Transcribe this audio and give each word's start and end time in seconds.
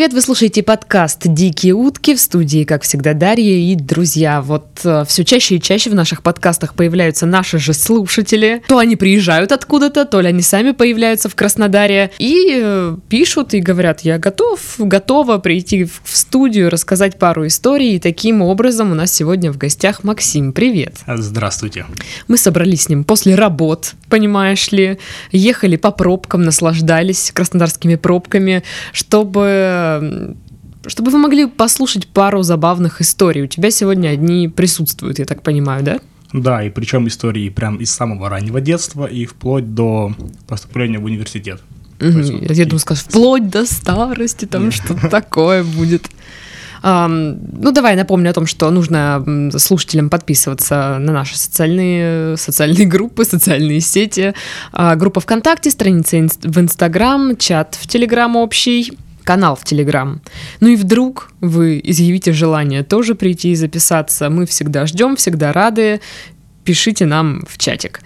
привет! 0.00 0.14
Вы 0.14 0.22
слушаете 0.22 0.62
подкаст 0.62 1.26
«Дикие 1.26 1.74
утки» 1.74 2.14
в 2.14 2.20
студии, 2.20 2.64
как 2.64 2.84
всегда, 2.84 3.12
Дарья 3.12 3.52
и 3.52 3.74
друзья. 3.74 4.40
Вот 4.40 4.66
э, 4.82 5.04
все 5.06 5.26
чаще 5.26 5.56
и 5.56 5.60
чаще 5.60 5.90
в 5.90 5.94
наших 5.94 6.22
подкастах 6.22 6.72
появляются 6.72 7.26
наши 7.26 7.58
же 7.58 7.74
слушатели. 7.74 8.62
То 8.66 8.78
они 8.78 8.96
приезжают 8.96 9.52
откуда-то, 9.52 10.06
то 10.06 10.22
ли 10.22 10.28
они 10.28 10.40
сами 10.40 10.70
появляются 10.70 11.28
в 11.28 11.34
Краснодаре 11.34 12.12
и 12.18 12.48
э, 12.50 12.96
пишут 13.10 13.52
и 13.52 13.60
говорят, 13.60 14.00
я 14.00 14.18
готов, 14.18 14.76
готова 14.78 15.36
прийти 15.36 15.84
в 15.84 16.00
в 16.02 16.16
студию, 16.16 16.70
рассказать 16.70 17.18
пару 17.18 17.46
историй. 17.46 17.96
И 17.96 18.00
таким 18.00 18.40
образом 18.40 18.92
у 18.92 18.94
нас 18.94 19.12
сегодня 19.12 19.52
в 19.52 19.58
гостях 19.58 20.02
Максим. 20.02 20.54
Привет! 20.54 20.96
Здравствуйте. 21.06 21.84
Мы 22.26 22.38
собрались 22.38 22.84
с 22.84 22.88
ним 22.88 23.04
после 23.04 23.34
работ, 23.34 23.92
понимаешь 24.08 24.72
ли, 24.72 24.98
ехали 25.30 25.76
по 25.76 25.90
пробкам, 25.90 26.42
наслаждались 26.42 27.32
краснодарскими 27.34 27.96
пробками, 27.96 28.62
чтобы 28.92 29.89
чтобы 30.86 31.10
вы 31.10 31.18
могли 31.18 31.46
послушать 31.46 32.06
пару 32.06 32.42
забавных 32.42 33.00
историй. 33.00 33.42
У 33.42 33.46
тебя 33.46 33.70
сегодня 33.70 34.08
одни 34.08 34.48
присутствуют, 34.48 35.18
я 35.18 35.24
так 35.24 35.42
понимаю, 35.42 35.84
да? 35.84 35.98
Да, 36.32 36.62
и 36.62 36.70
причем 36.70 37.08
истории 37.08 37.48
прям 37.48 37.76
из 37.76 37.90
самого 37.90 38.28
раннего 38.28 38.60
детства 38.60 39.06
и 39.06 39.26
вплоть 39.26 39.74
до 39.74 40.14
поступления 40.46 40.98
в 40.98 41.04
университет. 41.04 41.60
Мгм. 42.00 42.18
есть, 42.18 42.30
Я, 42.30 42.54
я 42.54 42.64
думаю, 42.64 42.78
скажешь, 42.78 43.04
вплоть 43.04 43.50
до 43.50 43.66
старости, 43.66 44.46
там 44.46 44.70
что-то 44.70 45.08
такое 45.10 45.64
будет. 45.64 46.08
Ну, 46.82 47.72
давай 47.72 47.94
напомню 47.94 48.30
о 48.30 48.32
том, 48.32 48.46
что 48.46 48.70
нужно 48.70 49.50
слушателям 49.58 50.08
подписываться 50.08 50.96
на 50.98 51.12
наши 51.12 51.36
социальные, 51.36 52.38
социальные 52.38 52.86
группы, 52.86 53.24
социальные 53.24 53.80
сети. 53.80 54.32
А, 54.72 54.96
группа 54.96 55.20
ВКонтакте, 55.20 55.70
страница 55.70 56.26
в 56.42 56.58
Инстаграм, 56.58 57.36
чат 57.36 57.76
в 57.78 57.86
Телеграм 57.86 58.34
общий, 58.36 58.96
канал 59.30 59.54
в 59.54 59.62
Телеграм. 59.62 60.20
Ну 60.58 60.70
и 60.70 60.74
вдруг 60.76 61.30
вы 61.40 61.80
изъявите 61.84 62.32
желание 62.32 62.82
тоже 62.82 63.14
прийти 63.14 63.52
и 63.52 63.54
записаться. 63.54 64.28
Мы 64.28 64.44
всегда 64.44 64.86
ждем, 64.86 65.14
всегда 65.14 65.52
рады. 65.52 66.00
Пишите 66.64 67.06
нам 67.06 67.44
в 67.48 67.56
чатик. 67.56 68.00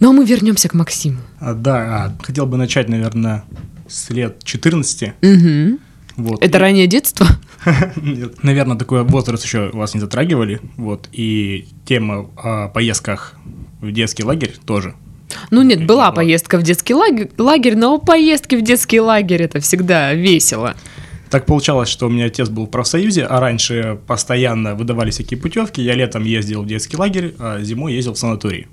Ну 0.00 0.10
а 0.10 0.12
мы 0.12 0.26
вернемся 0.26 0.68
к 0.68 0.74
Максиму. 0.74 1.20
А, 1.38 1.54
да, 1.54 1.76
а, 1.76 2.12
хотел 2.22 2.44
бы 2.44 2.58
начать, 2.58 2.90
наверное, 2.90 3.42
с 3.88 4.10
лет 4.10 4.44
14. 4.44 5.14
Мгм. 5.22 5.78
Вот. 6.16 6.44
Это 6.44 6.58
И- 6.58 6.60
раннее 6.60 6.86
детство? 6.86 7.26
Нет, 7.96 8.42
Наверное, 8.44 8.76
такой 8.76 9.02
возраст 9.02 9.42
еще 9.42 9.70
вас 9.72 9.94
не 9.94 10.00
затрагивали. 10.00 10.60
Вот. 10.76 11.08
И 11.10 11.68
тема 11.86 12.28
о 12.36 12.68
поездках 12.68 13.34
в 13.80 13.90
детский 13.92 14.24
лагерь 14.24 14.56
тоже. 14.66 14.94
Ну 15.50 15.62
нет, 15.62 15.86
была 15.86 16.12
поездка 16.12 16.58
в 16.58 16.62
детский 16.62 16.94
лагерь, 16.94 17.30
лагерь, 17.38 17.76
но 17.76 17.98
поездки 17.98 18.54
в 18.56 18.62
детский 18.62 19.00
лагерь 19.00 19.42
это 19.42 19.60
всегда 19.60 20.12
весело. 20.14 20.74
Так 21.30 21.46
получалось, 21.46 21.88
что 21.88 22.06
у 22.06 22.10
меня 22.10 22.24
отец 22.26 22.48
был 22.48 22.66
в 22.66 22.70
профсоюзе, 22.70 23.24
а 23.24 23.38
раньше 23.38 24.00
постоянно 24.06 24.74
выдавали 24.74 25.10
всякие 25.10 25.38
путевки. 25.38 25.80
Я 25.80 25.94
летом 25.94 26.24
ездил 26.24 26.62
в 26.62 26.66
детский 26.66 26.96
лагерь, 26.96 27.34
а 27.38 27.60
зимой 27.62 27.94
ездил 27.94 28.14
в 28.14 28.18
санаторий. 28.18 28.66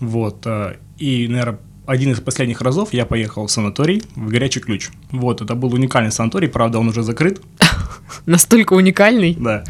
Вот. 0.00 0.46
а, 0.46 0.76
И, 0.98 1.28
наверное, 1.28 1.58
один 1.86 2.12
из 2.12 2.20
последних 2.20 2.62
разов 2.62 2.94
я 2.94 3.04
поехал 3.04 3.46
в 3.46 3.50
санаторий 3.50 4.02
в 4.16 4.28
Горячий 4.28 4.60
Ключ. 4.60 4.88
Вот, 5.10 5.42
это 5.42 5.54
был 5.54 5.74
уникальный 5.74 6.10
санаторий, 6.10 6.48
правда, 6.48 6.78
он 6.78 6.88
уже 6.88 7.02
закрыт, 7.02 7.42
Настолько 8.26 8.72
уникальный. 8.72 9.36
да. 9.38 9.64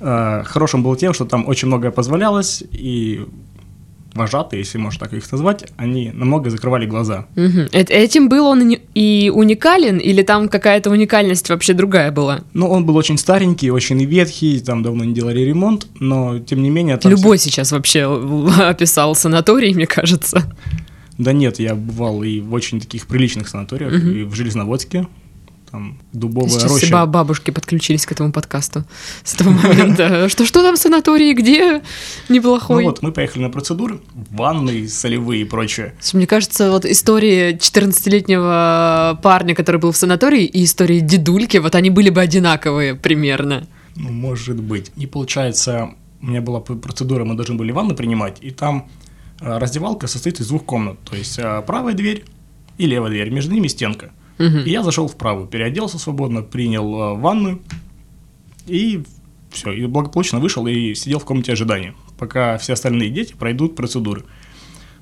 А, 0.00 0.42
Хорошим 0.44 0.82
был 0.82 0.94
тем, 0.96 1.14
что 1.14 1.24
там 1.24 1.48
очень 1.48 1.68
многое 1.68 1.90
позволялось, 1.90 2.62
и 2.72 3.24
вожатые, 4.18 4.60
если 4.60 4.76
можно 4.78 5.00
так 5.00 5.14
их 5.14 5.32
назвать, 5.32 5.64
они 5.78 6.10
намного 6.12 6.50
закрывали 6.50 6.84
глаза. 6.86 7.24
Э- 7.36 7.66
Этим 7.72 8.28
был 8.28 8.46
он 8.46 8.76
и- 8.94 9.30
уникален, 9.34 9.96
или 9.98 10.22
там 10.22 10.48
какая-то 10.48 10.90
уникальность 10.90 11.48
вообще 11.48 11.72
другая 11.72 12.10
была? 12.12 12.40
Ну, 12.52 12.68
он 12.68 12.84
был 12.84 12.96
очень 12.96 13.16
старенький, 13.16 13.70
очень 13.70 14.04
ветхий, 14.04 14.60
там 14.60 14.82
давно 14.82 15.04
не 15.04 15.14
делали 15.14 15.40
ремонт, 15.40 15.86
но, 16.00 16.38
тем 16.38 16.62
не 16.62 16.68
менее... 16.70 16.96
там 16.98 17.10
Любой 17.12 17.38
сейчас 17.38 17.72
вообще 17.72 18.04
описал 18.60 19.14
санаторий, 19.14 19.72
мне 19.74 19.86
кажется. 19.86 20.42
Да 21.16 21.32
нет, 21.32 21.58
я 21.58 21.74
бывал 21.74 22.22
и 22.22 22.40
в 22.40 22.52
очень 22.54 22.80
таких 22.80 23.06
приличных 23.06 23.48
санаториях, 23.48 23.92
Мгм. 23.92 24.10
и 24.12 24.22
в 24.24 24.34
Железноводске, 24.34 25.06
там 25.70 25.98
дубовая 26.12 26.50
Сейчас 26.50 26.70
роща. 26.72 26.92
ба- 26.92 27.06
бабушки 27.06 27.50
подключились 27.50 28.06
к 28.06 28.12
этому 28.12 28.32
подкасту 28.32 28.84
с 29.24 29.34
этого 29.34 29.50
момента. 29.50 30.28
Что, 30.28 30.46
что 30.46 30.62
там 30.62 30.76
в 30.76 30.78
санатории, 30.78 31.32
где 31.34 31.82
Ну 32.28 32.34
неплохой? 32.34 32.84
вот, 32.84 33.02
мы 33.02 33.12
поехали 33.12 33.42
на 33.42 33.50
процедуры, 33.50 34.00
ванны, 34.30 34.88
солевые 34.88 35.42
и 35.42 35.44
прочее. 35.44 35.94
Мне 36.12 36.26
кажется, 36.26 36.70
вот 36.70 36.84
история 36.84 37.52
14-летнего 37.52 39.18
парня, 39.22 39.54
который 39.54 39.80
был 39.80 39.92
в 39.92 39.96
санатории, 39.96 40.44
и 40.44 40.64
история 40.64 41.00
дедульки, 41.00 41.58
вот 41.58 41.74
они 41.74 41.90
были 41.90 42.10
бы 42.10 42.20
одинаковые 42.20 42.94
примерно. 42.94 43.66
Ну, 43.96 44.10
может 44.10 44.60
быть. 44.60 44.90
И 44.96 45.06
получается, 45.06 45.90
у 46.20 46.26
меня 46.26 46.40
была 46.40 46.60
процедура, 46.60 47.24
мы 47.24 47.34
должны 47.34 47.54
были 47.56 47.72
ванны 47.72 47.94
принимать, 47.94 48.38
и 48.40 48.50
там 48.50 48.88
э, 49.40 49.58
раздевалка 49.58 50.06
состоит 50.06 50.40
из 50.40 50.48
двух 50.48 50.64
комнат. 50.64 50.98
То 51.00 51.16
есть 51.16 51.38
э, 51.38 51.62
правая 51.66 51.94
дверь 51.94 52.24
и 52.78 52.86
левая 52.86 53.10
дверь, 53.10 53.30
между 53.30 53.52
ними 53.52 53.68
стенка. 53.68 54.10
И 54.38 54.70
я 54.70 54.82
зашел 54.82 55.08
в 55.08 55.16
правую, 55.16 55.46
переоделся 55.48 55.98
свободно, 55.98 56.42
принял 56.42 56.94
э, 56.94 57.14
ванную, 57.18 57.60
и 58.66 59.02
все, 59.50 59.72
и 59.72 59.86
благополучно 59.86 60.38
вышел 60.38 60.66
и 60.66 60.94
сидел 60.94 61.18
в 61.18 61.24
комнате 61.24 61.52
ожидания, 61.52 61.94
пока 62.18 62.56
все 62.58 62.74
остальные 62.74 63.10
дети 63.10 63.34
пройдут 63.34 63.74
процедуры. 63.74 64.24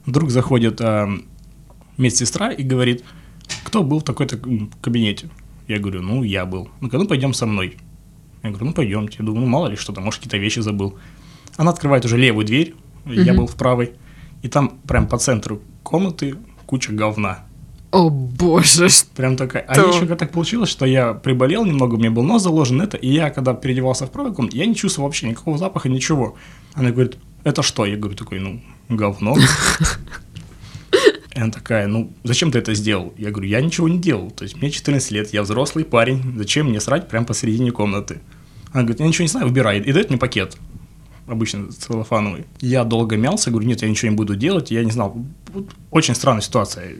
Вдруг 0.07 0.31
заходит 0.31 0.81
э, 0.81 1.07
медсестра 1.99 2.51
и 2.53 2.63
говорит, 2.63 3.05
кто 3.65 3.83
был 3.83 4.01
в 4.01 4.05
такой-то 4.05 4.39
кабинете? 4.81 5.29
Я 5.69 5.79
говорю, 5.81 6.01
ну, 6.01 6.23
я 6.23 6.47
был. 6.47 6.69
Ну, 6.81 6.89
ну, 6.93 7.07
пойдем 7.07 7.35
со 7.35 7.45
мной. 7.47 7.77
Я 8.43 8.51
говорю, 8.51 8.67
ну, 8.67 8.73
пойдемте. 8.73 9.17
Я 9.19 9.25
думаю, 9.25 9.43
ну, 9.43 9.49
мало 9.49 9.67
ли 9.67 9.77
что-то, 9.77 10.01
может, 10.01 10.21
какие-то 10.21 10.39
вещи 10.39 10.61
забыл. 10.61 10.97
Она 11.57 11.73
открывает 11.73 12.05
уже 12.05 12.17
левую 12.17 12.47
дверь, 12.47 12.75
я 13.05 13.33
Мгм. 13.33 13.37
был 13.37 13.47
в 13.49 13.57
правой, 13.57 13.93
и 14.43 14.49
там 14.49 14.79
прям 14.87 15.09
по 15.09 15.19
центру 15.19 15.61
комнаты 15.83 16.37
куча 16.67 16.93
говна. 16.93 17.47
О 17.91 18.11
боже. 18.11 18.89
Прям 19.15 19.37
такая. 19.37 19.63
А 19.63 19.75
То. 19.75 19.89
еще 19.89 20.07
так 20.17 20.33
получилось, 20.33 20.69
что 20.69 20.87
я 20.87 21.15
приболел 21.15 21.65
немного, 21.65 21.95
у 21.95 21.99
меня 21.99 22.11
был 22.11 22.23
нос 22.23 22.43
заложен, 22.43 22.81
это, 22.81 22.97
и 22.97 23.09
я, 23.09 23.31
когда 23.31 23.55
переодевался 23.55 24.07
в 24.07 24.11
комнату, 24.11 24.49
я 24.53 24.67
не 24.67 24.75
чувствовал 24.75 25.09
вообще 25.09 25.29
никакого 25.29 25.57
запаха, 25.59 25.89
ничего. 25.89 26.37
Она 26.75 26.91
говорит, 26.91 27.17
это 27.45 27.63
что? 27.63 27.87
Я 27.87 27.97
говорю, 27.97 28.17
такой, 28.17 28.41
ну, 28.41 28.61
говно. 28.89 29.37
И 31.35 31.39
она 31.39 31.53
такая, 31.53 31.87
ну, 31.87 32.13
зачем 32.25 32.51
ты 32.51 32.59
это 32.59 32.75
сделал? 32.75 33.13
Я 33.19 33.31
говорю, 33.31 33.49
я 33.49 33.61
ничего 33.61 33.89
не 33.89 33.99
делал. 33.99 34.31
То 34.31 34.45
есть 34.45 34.57
мне 34.57 34.71
14 34.71 35.11
лет, 35.11 35.33
я 35.35 35.43
взрослый 35.43 35.85
парень, 35.85 36.35
зачем 36.37 36.69
мне 36.69 36.81
срать 36.81 37.09
прямо 37.09 37.27
посередине 37.27 37.73
комнаты? 37.73 38.21
Она 38.73 38.83
говорит, 38.83 39.01
я 39.01 39.07
ничего 39.07 39.23
не 39.23 39.29
знаю, 39.29 39.47
выбирай. 39.47 39.81
И 39.81 39.93
дает 39.93 40.09
мне 40.09 40.19
пакет, 40.19 40.57
обычно 41.27 41.71
целлофановый. 41.71 42.47
Я 42.61 42.85
долго 42.85 43.17
мялся, 43.17 43.51
говорю, 43.51 43.69
нет, 43.69 43.83
я 43.83 43.89
ничего 43.89 44.11
не 44.11 44.17
буду 44.17 44.35
делать, 44.35 44.71
я 44.71 44.83
не 44.83 44.91
знал. 44.91 45.17
Очень 45.91 46.15
странная 46.15 46.43
ситуация 46.43 46.95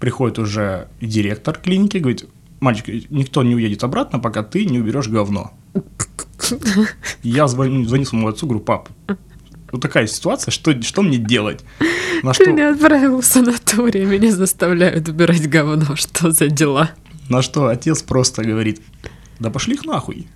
приходит 0.00 0.38
уже 0.38 0.88
директор 1.00 1.56
клиники, 1.56 1.98
говорит, 1.98 2.26
мальчик, 2.58 3.10
никто 3.10 3.42
не 3.42 3.54
уедет 3.54 3.84
обратно, 3.84 4.18
пока 4.18 4.42
ты 4.42 4.64
не 4.64 4.80
уберешь 4.80 5.08
говно. 5.08 5.52
Я 7.22 7.46
звоню, 7.46 7.86
звоню 7.86 8.04
своему 8.04 8.28
отцу, 8.28 8.46
говорю, 8.46 8.64
пап, 8.64 8.88
вот 9.70 9.80
такая 9.80 10.06
ситуация, 10.08 10.50
что, 10.50 10.82
что 10.82 11.02
мне 11.02 11.18
делать? 11.18 11.60
На 12.22 12.32
Ты 12.32 12.42
что, 12.42 12.52
меня 12.52 12.72
отправил 12.72 13.20
в 13.20 13.24
санаторий, 13.24 14.04
меня 14.04 14.32
заставляют 14.32 15.08
убирать 15.08 15.48
говно, 15.48 15.94
что 15.94 16.32
за 16.32 16.48
дела? 16.48 16.90
на 17.30 17.42
что 17.42 17.68
отец 17.68 18.02
просто 18.02 18.42
говорит, 18.42 18.82
да 19.38 19.50
пошли 19.50 19.74
их 19.74 19.84
нахуй. 19.84 20.26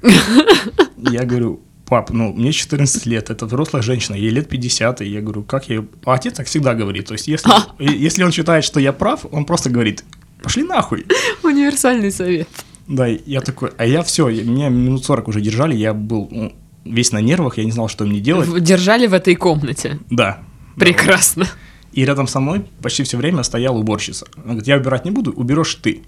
Я 0.97 1.25
говорю, 1.25 1.61
пап, 1.87 2.11
ну, 2.11 2.33
мне 2.33 2.53
14 2.53 3.07
лет, 3.07 3.31
это 3.31 3.47
взрослая 3.47 3.83
женщина, 3.83 4.15
ей 4.15 4.31
лет 4.31 4.49
50, 4.49 5.03
и 5.03 5.07
я 5.07 5.21
говорю, 5.21 5.43
как 5.43 5.69
я... 5.69 5.77
её-» 5.77 5.89
А 6.05 6.15
отец 6.15 6.35
так 6.35 6.47
всегда 6.47 6.75
говорит, 6.75 7.07
то 7.07 7.15
есть 7.15 7.29
если, 7.29 7.51
если 7.79 8.23
он 8.23 8.33
считает, 8.33 8.65
что 8.65 8.81
я 8.81 8.93
прав, 8.93 9.27
он 9.31 9.45
просто 9.45 9.71
говорит, 9.71 10.05
пошли 10.43 10.63
нахуй. 10.63 11.07
Универсальный 11.43 12.11
совет. 12.11 12.49
Да, 12.87 13.07
я 13.07 13.41
такой, 13.41 13.71
а 13.79 13.87
я 13.87 14.03
все, 14.03 14.29
меня 14.29 14.69
минут 14.69 15.05
40 15.05 15.29
уже 15.29 15.41
держали, 15.41 15.75
я 15.75 15.95
был 15.95 16.29
ну, 16.31 16.53
весь 16.85 17.13
на 17.13 17.21
нервах, 17.21 17.59
я 17.59 17.65
не 17.65 17.73
знал, 17.73 17.89
что 17.89 18.05
мне 18.05 18.21
делать. 18.21 18.63
Держали 18.63 19.07
в 19.07 19.15
этой 19.15 19.35
комнате. 19.35 19.99
Да. 20.11 20.41
Прекрасно. 20.77 21.47
И 21.93 22.05
рядом 22.05 22.27
со 22.27 22.41
мной 22.41 22.65
почти 22.83 23.05
все 23.05 23.17
время 23.17 23.43
стояла 23.43 23.79
уборщица. 23.79 24.27
Она 24.37 24.47
говорит, 24.47 24.67
я 24.67 24.77
убирать 24.77 25.05
не 25.05 25.13
буду, 25.13 25.33
уберешь 25.33 25.75
ты. 25.77 26.03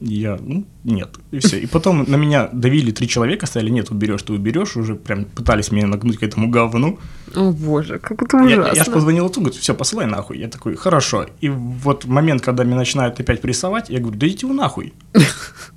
Я, 0.00 0.38
ну, 0.40 0.64
нет. 0.84 1.16
И 1.32 1.38
все. 1.40 1.58
И 1.58 1.66
потом 1.66 2.04
на 2.06 2.16
меня 2.16 2.48
давили 2.52 2.92
три 2.92 3.08
человека, 3.08 3.46
сказали, 3.46 3.70
нет, 3.70 3.90
уберешь, 3.90 4.22
ты 4.22 4.32
уберешь. 4.32 4.76
Уже 4.76 4.94
прям 4.94 5.24
пытались 5.24 5.72
меня 5.72 5.86
нагнуть 5.86 6.18
к 6.18 6.22
этому 6.22 6.48
говну. 6.48 6.98
О 7.34 7.50
боже, 7.52 7.98
как 7.98 8.22
это 8.22 8.36
Я, 8.38 8.60
ужасно. 8.60 8.76
я 8.76 8.84
ж 8.84 8.90
позвонил 8.90 9.26
отцу, 9.26 9.40
говорит, 9.40 9.58
все, 9.60 9.74
посылай 9.74 10.06
нахуй. 10.06 10.38
Я 10.38 10.48
такой, 10.48 10.76
хорошо. 10.76 11.26
И 11.40 11.48
вот 11.48 12.04
момент, 12.04 12.42
когда 12.42 12.64
меня 12.64 12.76
начинают 12.76 13.18
опять 13.18 13.40
прессовать, 13.40 13.90
я 13.90 13.98
говорю, 13.98 14.18
да 14.18 14.28
идите 14.28 14.46
вы 14.46 14.54
нахуй. 14.54 14.92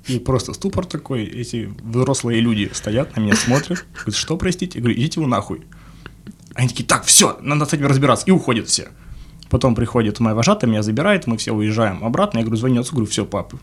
И 0.06 0.18
просто 0.18 0.52
ступор 0.52 0.84
такой, 0.84 1.24
эти 1.24 1.72
взрослые 1.82 2.40
люди 2.40 2.70
стоят 2.72 3.16
на 3.16 3.20
меня, 3.20 3.34
смотрят. 3.34 3.84
Говорят, 3.94 4.14
что, 4.14 4.36
простите? 4.36 4.78
Я 4.78 4.82
говорю, 4.82 4.98
идите 5.00 5.20
вы 5.20 5.26
нахуй. 5.26 5.62
Они 6.54 6.68
такие, 6.68 6.84
так, 6.84 7.04
все, 7.04 7.38
надо 7.40 7.66
с 7.66 7.72
этим 7.72 7.86
разбираться. 7.86 8.26
И 8.26 8.30
уходят 8.30 8.68
все. 8.68 8.88
Потом 9.50 9.74
приходит 9.74 10.18
моя 10.18 10.34
вожатая, 10.34 10.70
меня 10.70 10.82
забирает, 10.82 11.26
мы 11.26 11.36
все 11.36 11.52
уезжаем 11.52 12.02
обратно. 12.04 12.38
Я 12.38 12.44
говорю, 12.44 12.58
звоню 12.58 12.80
отцу, 12.80 12.92
говорю, 12.94 13.10
все, 13.10 13.26
папа, 13.26 13.58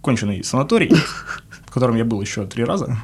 конченый 0.00 0.44
санаторий, 0.44 0.92
в 1.66 1.72
котором 1.72 1.96
я 1.96 2.04
был 2.04 2.20
еще 2.20 2.46
три 2.46 2.64
раза. 2.64 2.98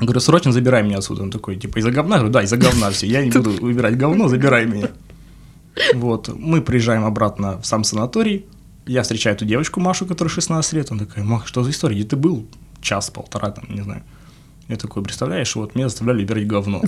Говорю, 0.00 0.20
срочно 0.20 0.50
забирай 0.50 0.82
меня 0.82 0.98
отсюда. 0.98 1.22
Он 1.22 1.30
такой, 1.30 1.56
типа, 1.56 1.78
из-за 1.78 1.90
говна? 1.90 2.16
говорю, 2.16 2.32
да, 2.32 2.42
из-за 2.42 2.56
говна 2.56 2.90
все. 2.90 3.06
Я 3.06 3.22
не 3.22 3.30
буду 3.30 3.50
выбирать 3.50 3.98
говно, 3.98 4.28
забирай 4.28 4.64
меня. 4.64 4.88
Вот, 5.94 6.28
мы 6.28 6.62
приезжаем 6.62 7.04
обратно 7.04 7.60
в 7.60 7.66
сам 7.66 7.84
санаторий. 7.84 8.46
Я 8.86 9.02
встречаю 9.02 9.36
эту 9.36 9.44
девочку 9.44 9.78
Машу, 9.78 10.06
которая 10.06 10.32
16 10.32 10.72
лет. 10.72 10.90
Она 10.90 11.04
такая, 11.04 11.22
Мах, 11.22 11.46
что 11.46 11.62
за 11.62 11.70
история? 11.70 11.96
Где 11.96 12.08
ты 12.08 12.16
был? 12.16 12.46
Час, 12.80 13.10
полтора, 13.10 13.50
там, 13.50 13.64
не 13.68 13.82
знаю. 13.82 14.02
Я 14.68 14.76
такой, 14.76 15.02
представляешь, 15.02 15.54
вот 15.54 15.74
меня 15.74 15.88
заставляли 15.88 16.22
выбирать 16.22 16.46
говно. 16.46 16.82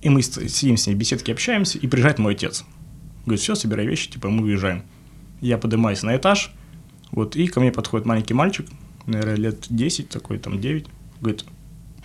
И 0.00 0.08
мы 0.08 0.22
сидим 0.22 0.76
с 0.76 0.86
ней 0.86 0.94
в 0.94 0.98
беседке, 0.98 1.32
общаемся, 1.32 1.78
и 1.78 1.86
приезжает 1.86 2.18
мой 2.18 2.32
отец. 2.32 2.64
Говорит, 3.24 3.40
все, 3.40 3.54
собирай 3.54 3.86
вещи, 3.86 4.10
типа, 4.10 4.30
мы 4.30 4.44
уезжаем. 4.44 4.82
Я 5.42 5.58
поднимаюсь 5.58 6.02
на 6.02 6.16
этаж, 6.16 6.50
вот, 7.10 7.36
и 7.36 7.46
ко 7.46 7.60
мне 7.60 7.70
подходит 7.70 8.06
маленький 8.06 8.32
мальчик, 8.32 8.66
наверное, 9.04 9.36
лет 9.36 9.66
10, 9.68 10.08
такой, 10.08 10.38
там, 10.38 10.58
9, 10.58 10.86
говорит, 11.20 11.44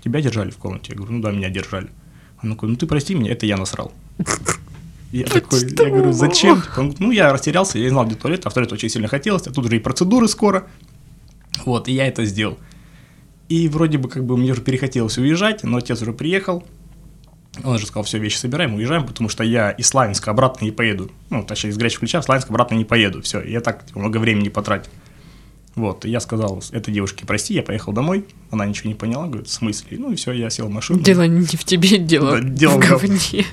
тебя 0.04 0.22
держали 0.22 0.50
в 0.50 0.58
комнате? 0.58 0.88
Я 0.90 0.96
говорю, 0.98 1.14
ну 1.14 1.22
да, 1.22 1.32
меня 1.32 1.50
держали. 1.50 1.90
Он 2.44 2.52
такой, 2.52 2.70
ну 2.70 2.76
ты 2.76 2.86
прости 2.86 3.16
меня, 3.16 3.32
это 3.32 3.46
я 3.46 3.58
насрал. 3.58 3.92
Я 5.12 5.26
такой, 5.28 5.62
я 5.62 5.90
говорю, 5.90 6.12
зачем? 6.12 6.64
Он 6.78 6.84
говорит, 6.84 7.00
ну 7.00 7.12
я 7.12 7.32
растерялся, 7.32 7.78
я 7.78 7.86
не 7.86 7.90
знал, 7.90 8.06
где 8.06 8.16
туалет, 8.16 8.46
а 8.46 8.50
в 8.50 8.54
туалет 8.54 8.72
очень 8.74 8.90
сильно 8.90 9.08
хотелось, 9.08 9.48
а 9.48 9.52
тут 9.52 9.66
уже 9.66 9.78
и 9.78 9.80
процедуры 9.80 10.28
скоро. 10.28 10.68
Вот, 11.66 11.88
и 11.88 11.94
я 11.94 12.08
это 12.08 12.26
сделал. 12.26 12.58
И 13.50 13.68
вроде 13.70 13.98
бы 13.98 14.10
как 14.10 14.26
бы 14.26 14.38
мне 14.38 14.52
уже 14.52 14.62
перехотелось 14.62 15.18
уезжать, 15.18 15.64
но 15.64 15.78
отец 15.78 16.02
уже 16.02 16.14
приехал, 16.14 16.66
он 17.64 17.80
же 17.80 17.86
сказал, 17.86 18.04
все, 18.04 18.18
вещи 18.20 18.38
собираем, 18.38 18.76
уезжаем, 18.76 19.06
потому 19.06 19.30
что 19.30 19.44
я 19.44 19.72
из 19.72 19.88
Славянска 19.88 20.32
обратно 20.32 20.66
не 20.66 20.72
поеду. 20.72 21.12
Ну, 21.30 21.44
точнее, 21.44 21.72
из 21.72 21.78
Греческого 21.78 22.02
ключа 22.02 22.22
в 22.22 22.26
Славянск 22.26 22.50
обратно 22.50 22.76
не 22.76 22.86
поеду. 22.86 23.22
Все, 23.22 23.42
я 23.42 23.62
так 23.62 23.86
типа, 23.86 24.00
много 24.00 24.18
времени 24.18 24.50
потратил. 24.50 24.92
Вот, 25.76 26.06
и 26.06 26.10
я 26.10 26.20
сказал 26.20 26.64
этой 26.72 26.92
девушке, 26.92 27.26
прости, 27.28 27.54
я 27.54 27.62
поехал 27.62 27.94
домой. 27.94 28.26
Она 28.50 28.66
ничего 28.66 28.90
не 28.90 28.96
поняла, 28.96 29.28
говорит, 29.28 29.48
в 29.48 29.52
смысле? 29.54 30.00
Ну 30.00 30.12
и 30.12 30.16
все, 30.16 30.32
я 30.32 30.50
сел 30.50 30.68
в 30.68 30.72
машину. 30.72 31.00
Дело 31.00 31.28
не 31.28 31.46
в 31.46 31.64
тебе, 31.64 32.00
дело, 32.00 32.42
Да, 32.42 32.50
дело 32.50 32.78
в 32.78 32.80
говне. 32.80 33.46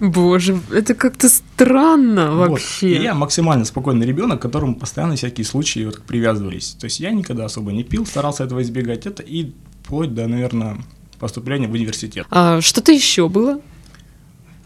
Боже, 0.00 0.58
это 0.72 0.94
как-то 0.94 1.28
странно 1.28 2.32
Вот. 2.32 2.50
вообще. 2.50 2.96
И 2.96 3.02
я 3.02 3.14
максимально 3.14 3.64
спокойный 3.64 4.06
ребенок, 4.06 4.40
к 4.40 4.42
которому 4.42 4.74
постоянно 4.74 5.16
всякие 5.16 5.44
случаи 5.44 5.84
вот 5.84 6.02
привязывались. 6.02 6.70
То 6.80 6.86
есть 6.86 6.98
я 7.00 7.10
никогда 7.10 7.44
особо 7.44 7.72
не 7.72 7.84
пил, 7.84 8.06
старался 8.06 8.44
этого 8.44 8.62
избегать. 8.62 9.06
Это 9.06 9.22
и 9.22 9.52
вплоть 9.82 10.14
до, 10.14 10.26
наверное, 10.26 10.78
поступления 11.20 11.68
в 11.68 11.72
университет. 11.72 12.26
А 12.30 12.60
что-то 12.60 12.90
еще 12.90 13.28
было? 13.28 13.60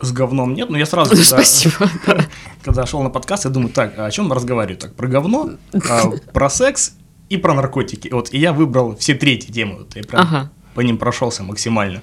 С 0.01 0.13
говном 0.13 0.55
нет, 0.55 0.71
но 0.71 0.79
я 0.79 0.87
сразу, 0.87 1.11
когда, 1.11 1.25
Спасибо. 1.25 1.91
да. 2.07 2.27
когда 2.63 2.87
шел 2.87 3.03
на 3.03 3.11
подкаст, 3.11 3.45
я 3.45 3.51
думаю, 3.51 3.71
так, 3.73 3.99
а 3.99 4.07
о 4.07 4.11
чем 4.11 4.33
разговариваю? 4.33 4.79
Так, 4.79 4.95
про 4.95 5.09
говно, 5.09 5.51
а, 5.91 6.11
про 6.33 6.49
секс 6.49 6.95
и 7.29 7.37
про 7.37 7.55
наркотики. 7.55 8.09
Вот, 8.09 8.33
и 8.33 8.39
я 8.39 8.53
выбрал 8.53 8.97
все 8.97 9.15
третьи 9.15 9.51
темы. 9.53 9.79
Вот, 9.79 9.97
я 9.97 10.03
прям 10.03 10.23
Ага. 10.23 10.51
по 10.75 10.81
ним 10.81 10.97
прошелся 10.97 11.43
максимально. 11.43 12.03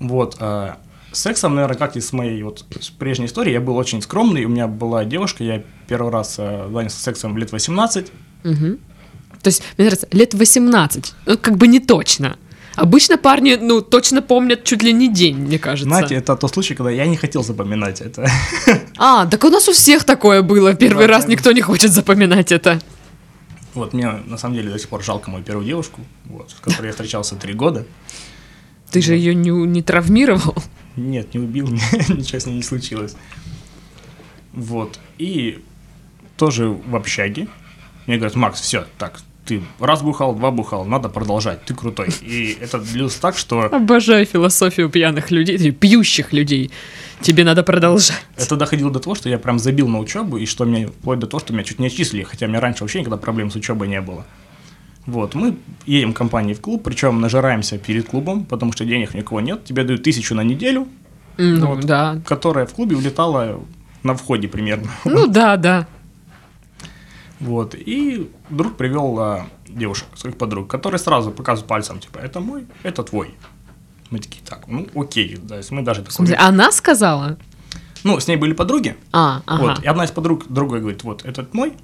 Вот. 0.00 0.36
а, 0.40 0.78
с 1.12 1.20
сексом, 1.20 1.54
наверное, 1.54 1.76
как 1.76 1.96
и 1.96 2.00
с 2.00 2.12
моей 2.12 2.42
вот 2.42 2.64
с 2.80 2.90
прежней 2.90 3.26
историей, 3.26 3.54
я 3.54 3.60
был 3.60 3.76
очень 3.76 4.02
скромный. 4.02 4.44
У 4.44 4.48
меня 4.48 4.66
была 4.66 5.04
девушка, 5.04 5.44
я 5.44 5.62
первый 5.86 6.10
раз 6.10 6.36
а, 6.38 6.68
занялся 6.72 6.98
сексом 6.98 7.34
в 7.34 7.38
лет 7.38 7.52
18. 7.52 8.10
Мгм. 8.42 8.78
То 9.40 9.48
есть, 9.48 9.62
мне 9.76 9.86
нравится, 9.86 10.08
лет 10.10 10.34
18. 10.34 11.14
Ну, 11.26 11.38
как 11.38 11.56
бы 11.56 11.68
не 11.68 11.78
точно. 11.78 12.36
Обычно 12.76 13.16
парни, 13.18 13.56
ну, 13.60 13.80
точно 13.80 14.20
помнят 14.22 14.64
чуть 14.64 14.82
ли 14.82 14.92
не 14.92 15.08
день, 15.08 15.36
мне 15.36 15.58
кажется. 15.58 15.88
Знаете, 15.88 16.16
это 16.16 16.36
тот 16.36 16.52
случай, 16.52 16.74
когда 16.74 16.90
я 16.90 17.06
не 17.06 17.16
хотел 17.16 17.42
запоминать 17.44 18.00
это. 18.00 18.28
А, 18.96 19.26
так 19.26 19.42
у 19.44 19.48
нас 19.48 19.68
у 19.68 19.72
всех 19.72 20.04
такое 20.04 20.42
было. 20.42 20.74
Первый 20.74 21.06
Да, 21.06 21.14
раз 21.14 21.28
никто 21.28 21.52
не 21.52 21.60
хочет 21.60 21.92
запоминать 21.92 22.52
это. 22.52 22.80
Вот 23.74 23.92
мне 23.92 24.10
на 24.26 24.38
самом 24.38 24.54
деле 24.54 24.70
до 24.70 24.78
сих 24.78 24.88
пор 24.88 25.02
жалко 25.02 25.30
мою 25.30 25.44
первую 25.44 25.66
девушку, 25.66 26.00
вот, 26.26 26.50
с 26.50 26.54
которой 26.54 26.86
я 26.86 26.92
встречался 26.92 27.34
три 27.36 27.54
года. 27.54 27.84
Ты 28.90 29.02
же 29.02 29.14
ее 29.14 29.34
не, 29.34 29.50
не 29.50 29.82
травмировал. 29.82 30.54
Нет, 30.96 31.34
не 31.34 31.40
убил, 31.40 31.68
ничего 32.08 32.38
с 32.38 32.46
ней 32.46 32.54
не 32.54 32.62
случилось. 32.62 33.16
Вот. 34.52 35.00
И 35.18 35.62
тоже 36.36 36.68
в 36.68 36.94
общаге. 36.94 37.48
Мне 38.06 38.16
говорят, 38.16 38.36
Макс, 38.36 38.60
все, 38.60 38.86
так, 38.98 39.20
ты 39.46 39.62
раз 39.78 40.02
бухал, 40.02 40.34
два 40.34 40.50
бухал, 40.50 40.84
надо 40.84 41.08
продолжать, 41.08 41.64
ты 41.64 41.74
крутой. 41.74 42.08
И 42.22 42.56
это 42.60 42.78
длилось 42.78 43.14
так, 43.16 43.36
что 43.36 43.60
Обожаю 43.62 44.24
философию 44.26 44.88
пьяных 44.88 45.30
людей, 45.30 45.70
пьющих 45.70 46.32
людей. 46.32 46.70
Тебе 47.20 47.44
надо 47.44 47.62
продолжать. 47.62 48.24
это 48.36 48.56
доходило 48.56 48.90
до 48.90 49.00
того, 49.00 49.14
что 49.14 49.28
я 49.28 49.38
прям 49.38 49.58
забил 49.58 49.88
на 49.88 49.98
учебу, 49.98 50.36
и 50.38 50.46
что 50.46 50.64
меня, 50.64 50.88
вплоть 50.88 51.18
до 51.18 51.26
того, 51.26 51.40
что 51.40 51.52
меня 51.52 51.62
чуть 51.64 51.78
не 51.78 51.86
отчислили, 51.86 52.22
хотя 52.22 52.46
у 52.46 52.48
меня 52.48 52.60
раньше 52.60 52.82
вообще 52.84 53.00
никогда 53.00 53.16
проблем 53.16 53.50
с 53.50 53.56
учебой 53.56 53.88
не 53.88 54.00
было. 54.00 54.24
Вот, 55.06 55.34
мы 55.34 55.56
едем 55.86 56.14
компанией 56.14 56.54
в 56.54 56.60
клуб, 56.62 56.82
причем 56.82 57.20
нажираемся 57.20 57.76
перед 57.78 58.08
клубом, 58.08 58.44
потому 58.46 58.72
что 58.72 58.84
денег 58.86 59.14
никого 59.14 59.40
нет, 59.40 59.64
тебе 59.64 59.84
дают 59.84 60.02
тысячу 60.02 60.34
на 60.34 60.42
неделю, 60.42 60.88
Ну, 61.36 61.66
Вот. 61.74 61.84
да. 61.84 62.16
которая 62.26 62.64
в 62.66 62.72
клубе 62.72 62.96
улетала 62.96 63.60
на 64.02 64.14
входе 64.14 64.48
примерно. 64.48 64.90
Ну, 65.04 65.26
да, 65.26 65.56
да. 65.58 65.86
Вот, 67.44 67.74
и 67.74 68.30
друг 68.48 68.76
привел 68.78 69.18
а, 69.20 69.46
девушек, 69.68 70.08
своих 70.14 70.38
подруг, 70.38 70.66
которые 70.66 70.98
сразу 70.98 71.30
показывают 71.30 71.68
пальцем, 71.68 72.00
типа, 72.00 72.16
это 72.16 72.40
мой, 72.40 72.66
это 72.82 73.02
твой. 73.02 73.34
Мы 74.08 74.18
такие, 74.18 74.42
так, 74.42 74.66
ну 74.66 74.86
окей, 74.94 75.36
то 75.36 75.54
есть 75.58 75.70
мы 75.70 75.82
даже 75.82 76.02
В 76.02 76.06
такой... 76.08 76.32
она 76.36 76.72
сказала? 76.72 77.36
Ну, 78.02 78.18
с 78.18 78.28
ней 78.28 78.36
были 78.36 78.54
подруги, 78.54 78.96
А, 79.12 79.42
ага. 79.44 79.60
вот, 79.60 79.84
и 79.84 79.86
одна 79.86 80.06
из 80.06 80.10
подруг 80.10 80.46
другой 80.48 80.80
говорит, 80.80 81.04
вот, 81.04 81.26
этот 81.26 81.52
мой, 81.52 81.74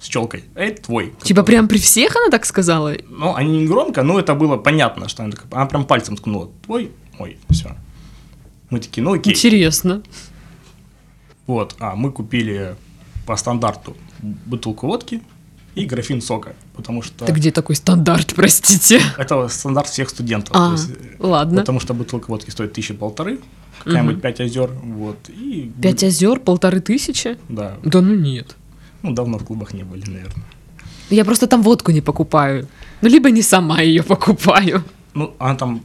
с 0.00 0.06
челкой, 0.06 0.44
а 0.54 0.60
это 0.60 0.82
твой. 0.82 1.12
Типа 1.22 1.42
прям 1.42 1.66
при 1.66 1.78
всех 1.78 2.14
она 2.14 2.30
так 2.30 2.46
сказала? 2.46 2.94
Ну, 3.08 3.34
они 3.34 3.62
не 3.62 3.66
громко, 3.66 4.04
но 4.04 4.16
это 4.16 4.36
было 4.36 4.58
понятно, 4.58 5.08
что 5.08 5.24
она, 5.24 5.32
такая, 5.32 5.48
она 5.50 5.66
прям 5.66 5.86
пальцем 5.86 6.16
ткнула, 6.16 6.52
твой, 6.64 6.92
мой, 7.18 7.36
все. 7.50 7.76
Мы 8.70 8.78
такие, 8.78 9.02
ну 9.02 9.14
окей. 9.14 9.32
Интересно. 9.32 10.02
Вот, 11.48 11.74
а 11.80 11.96
мы 11.96 12.12
купили 12.12 12.76
по 13.26 13.34
стандарту 13.34 13.96
бутылку 14.22 14.86
водки 14.86 15.20
и 15.74 15.84
графин 15.84 16.20
сока, 16.20 16.54
потому 16.74 17.02
что 17.02 17.24
Ты 17.24 17.32
где 17.32 17.50
такой 17.52 17.76
стандарт, 17.76 18.32
простите? 18.36 19.00
это 19.18 19.48
стандарт 19.48 19.88
всех 19.88 20.08
студентов. 20.10 20.54
А, 20.56 20.72
есть, 20.72 20.90
э, 20.90 20.94
ладно. 21.18 21.60
Потому 21.60 21.80
что 21.80 21.94
бутылка 21.94 22.30
водки 22.30 22.50
стоит 22.50 22.72
тысячи 22.72 22.92
полторы, 22.94 23.38
какая-нибудь 23.84 24.20
пять 24.20 24.40
озер, 24.40 24.70
вот, 24.82 25.18
и... 25.28 25.70
Пять 25.82 26.02
озер, 26.04 26.40
полторы 26.40 26.80
тысячи? 26.80 27.36
Да, 27.48 27.76
Да 27.84 28.00
ну 28.00 28.14
нет. 28.14 28.56
ну, 29.02 29.12
давно 29.12 29.38
в 29.38 29.44
клубах 29.44 29.72
не 29.74 29.84
были, 29.84 30.04
наверное. 30.10 30.44
Я 31.08 31.24
просто 31.24 31.46
там 31.46 31.62
водку 31.62 31.90
не 31.92 32.00
покупаю. 32.00 32.68
Ну, 33.00 33.08
либо 33.08 33.30
не 33.30 33.42
сама 33.42 33.80
ее 33.80 34.02
покупаю. 34.02 34.84
Ну, 35.14 35.34
она 35.38 35.54
там 35.56 35.80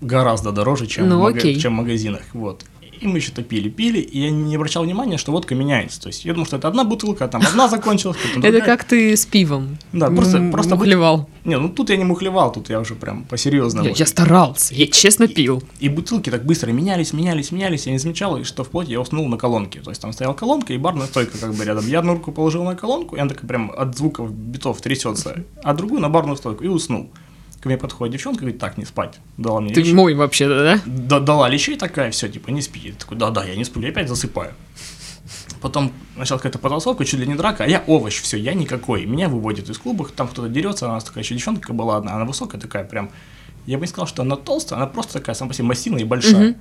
гораздо 0.00 0.52
дороже, 0.52 0.86
чем, 0.86 1.08
Ну, 1.08 1.18
в, 1.18 1.22
мага- 1.22 1.54
чем 1.60 1.72
в 1.74 1.76
магазинах, 1.76 2.22
вот. 2.32 2.64
И 3.00 3.06
мы 3.06 3.20
что-то 3.20 3.42
пили, 3.42 3.68
пили, 3.68 3.98
и 3.98 4.20
я 4.20 4.30
не 4.30 4.56
обращал 4.56 4.84
внимания, 4.84 5.18
что 5.18 5.32
водка 5.32 5.54
меняется. 5.54 6.00
То 6.00 6.08
есть 6.08 6.24
я 6.24 6.32
думал, 6.32 6.46
что 6.46 6.56
это 6.56 6.68
одна 6.68 6.84
бутылка, 6.84 7.24
а 7.24 7.28
там 7.28 7.42
одна 7.46 7.68
закончилась, 7.76 8.16
потом 8.16 8.42
Это 8.42 8.60
как 8.64 8.84
ты 8.84 9.16
с 9.16 9.26
пивом. 9.26 9.78
Да, 9.92 10.10
просто- 10.10 10.50
просто 10.50 10.76
мухлевал. 10.76 11.28
Не, 11.44 11.58
ну 11.58 11.68
тут 11.68 11.90
я 11.90 11.96
не 11.96 12.04
мухлевал, 12.04 12.52
тут 12.52 12.70
я 12.70 12.80
уже 12.80 12.94
прям 12.94 13.24
по-серьезному. 13.24 13.88
Я 13.94 14.06
старался, 14.06 14.74
я 14.74 14.86
честно 14.86 15.28
пил. 15.28 15.62
И 15.78 15.88
бутылки 15.88 16.30
так 16.30 16.44
быстро 16.44 16.72
менялись, 16.72 17.12
менялись, 17.12 17.52
менялись, 17.52 17.86
я 17.86 17.92
не 17.92 17.98
замечал, 17.98 18.36
и 18.38 18.44
что 18.44 18.64
вплоть 18.64 18.88
я 18.88 19.00
уснул 19.00 19.28
на 19.28 19.36
колонке. 19.36 19.80
То 19.80 19.90
есть 19.90 20.00
там 20.02 20.12
стояла 20.12 20.34
колонка 20.34 20.72
и 20.72 20.78
барная 20.78 21.06
стойка 21.06 21.38
как 21.38 21.54
бы 21.54 21.64
рядом. 21.64 21.86
Я 21.86 22.00
одну 22.00 22.14
руку 22.14 22.32
положил 22.32 22.64
на 22.64 22.74
колонку, 22.74 23.16
и 23.16 23.20
она 23.20 23.28
такая 23.28 23.46
прям 23.46 23.70
от 23.76 23.96
звуков 23.96 24.32
битов 24.32 24.80
трясется, 24.80 25.44
а 25.62 25.74
другую 25.74 26.00
на 26.00 26.08
барную 26.08 26.36
стойку 26.36 26.64
и 26.64 26.68
уснул. 26.68 27.10
Ко 27.66 27.68
мне 27.68 27.78
подходит 27.78 28.12
девчонка, 28.12 28.42
говорит, 28.42 28.60
так, 28.60 28.78
не 28.78 28.84
спать. 28.84 29.18
Дала 29.36 29.60
мне 29.60 29.74
Ты 29.74 29.80
лещей. 29.80 29.92
мой 29.92 30.14
вообще-то, 30.14 30.62
да? 30.62 30.80
Да- 30.86 31.18
дала 31.18 31.48
лещей 31.48 31.76
такая, 31.76 32.12
все, 32.12 32.28
типа, 32.28 32.50
не 32.50 32.62
спи. 32.62 32.78
Я 32.78 32.92
такой, 32.92 33.16
да-да, 33.16 33.42
я 33.42 33.56
не 33.56 33.64
сплю, 33.64 33.82
я 33.82 33.88
опять 33.88 34.08
засыпаю. 34.08 34.54
Потом 35.60 35.90
началась 36.14 36.42
какая-то 36.42 36.60
потасовка, 36.60 37.04
чуть 37.04 37.18
ли 37.18 37.26
не 37.26 37.34
драка, 37.34 37.64
а 37.64 37.66
я 37.66 37.82
овощ, 37.88 38.20
все, 38.20 38.36
я 38.36 38.54
никакой. 38.54 39.04
Меня 39.04 39.28
выводят 39.28 39.68
из 39.68 39.78
клуба, 39.78 40.06
там 40.14 40.28
кто-то 40.28 40.48
дерется, 40.48 40.86
у 40.86 40.90
нас 40.92 41.02
такая 41.02 41.24
еще 41.24 41.34
девчонка 41.34 41.72
была 41.72 41.96
одна, 41.96 42.14
она 42.14 42.24
высокая 42.24 42.60
такая 42.60 42.84
прям. 42.84 43.10
Я 43.66 43.78
бы 43.78 43.82
не 43.82 43.88
сказал, 43.88 44.06
что 44.06 44.22
она 44.22 44.36
толстая, 44.36 44.78
она 44.78 44.86
просто 44.86 45.14
такая 45.14 45.34
сама 45.34 45.48
по 45.48 45.54
себе 45.54 45.64
массивная 45.64 46.02
и 46.02 46.04
большая. 46.04 46.50
Мгм. 46.50 46.56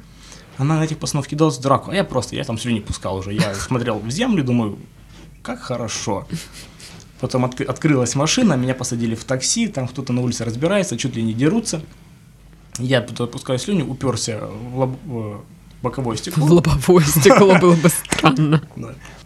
Она 0.57 0.79
на 0.79 0.85
этих 0.85 0.97
пацанов 0.97 1.27
кидалась 1.27 1.59
в 1.59 1.61
драку, 1.61 1.91
а 1.91 1.95
я 1.95 2.03
просто, 2.03 2.35
я 2.35 2.43
там 2.45 2.57
слюни 2.57 2.79
пускал 2.79 3.17
уже. 3.17 3.31
Я 3.31 3.53
смотрел 3.53 3.99
в 3.99 4.09
землю, 4.09 4.43
думаю, 4.43 4.79
как 5.43 5.61
хорошо. 5.61 6.27
Потом 7.19 7.45
отк- 7.45 7.63
открылась 7.63 8.15
машина, 8.15 8.53
меня 8.55 8.75
посадили 8.75 9.15
в 9.15 9.23
такси, 9.23 9.67
там 9.67 9.87
кто-то 9.87 10.11
на 10.13 10.21
улице 10.21 10.43
разбирается, 10.45 10.97
чуть 10.97 11.15
ли 11.15 11.23
не 11.23 11.33
дерутся. 11.33 11.81
Я 12.77 13.01
тут 13.01 13.31
пускаю 13.31 13.57
слюни, 13.57 13.83
уперся 13.83 14.39
в, 14.47 14.77
лоб- 14.79 14.99
в 15.05 15.41
боковое 15.81 16.17
стекло. 16.17 16.45
В 16.45 16.51
лобовое 16.51 17.03
стекло 17.05 17.57
было 17.57 17.75
бы 17.75 17.89
странно. 17.89 18.61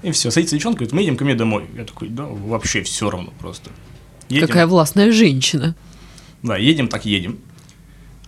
И 0.03 0.11
все, 0.11 0.29
садится 0.29 0.55
девчонка, 0.55 0.79
говорит, 0.79 0.93
мы 0.93 1.01
едем 1.01 1.17
ко 1.17 1.25
мне 1.25 1.33
домой. 1.35 1.65
Я 1.75 1.83
такой, 1.85 2.09
да, 2.09 2.25
вообще 2.25 2.83
все 2.83 3.09
равно 3.09 3.33
просто. 3.39 3.71
Какая 4.39 4.67
властная 4.67 5.11
женщина. 5.11 5.75
Да, 6.43 6.57
едем, 6.57 6.87
так 6.87 7.05
едем. 7.05 7.39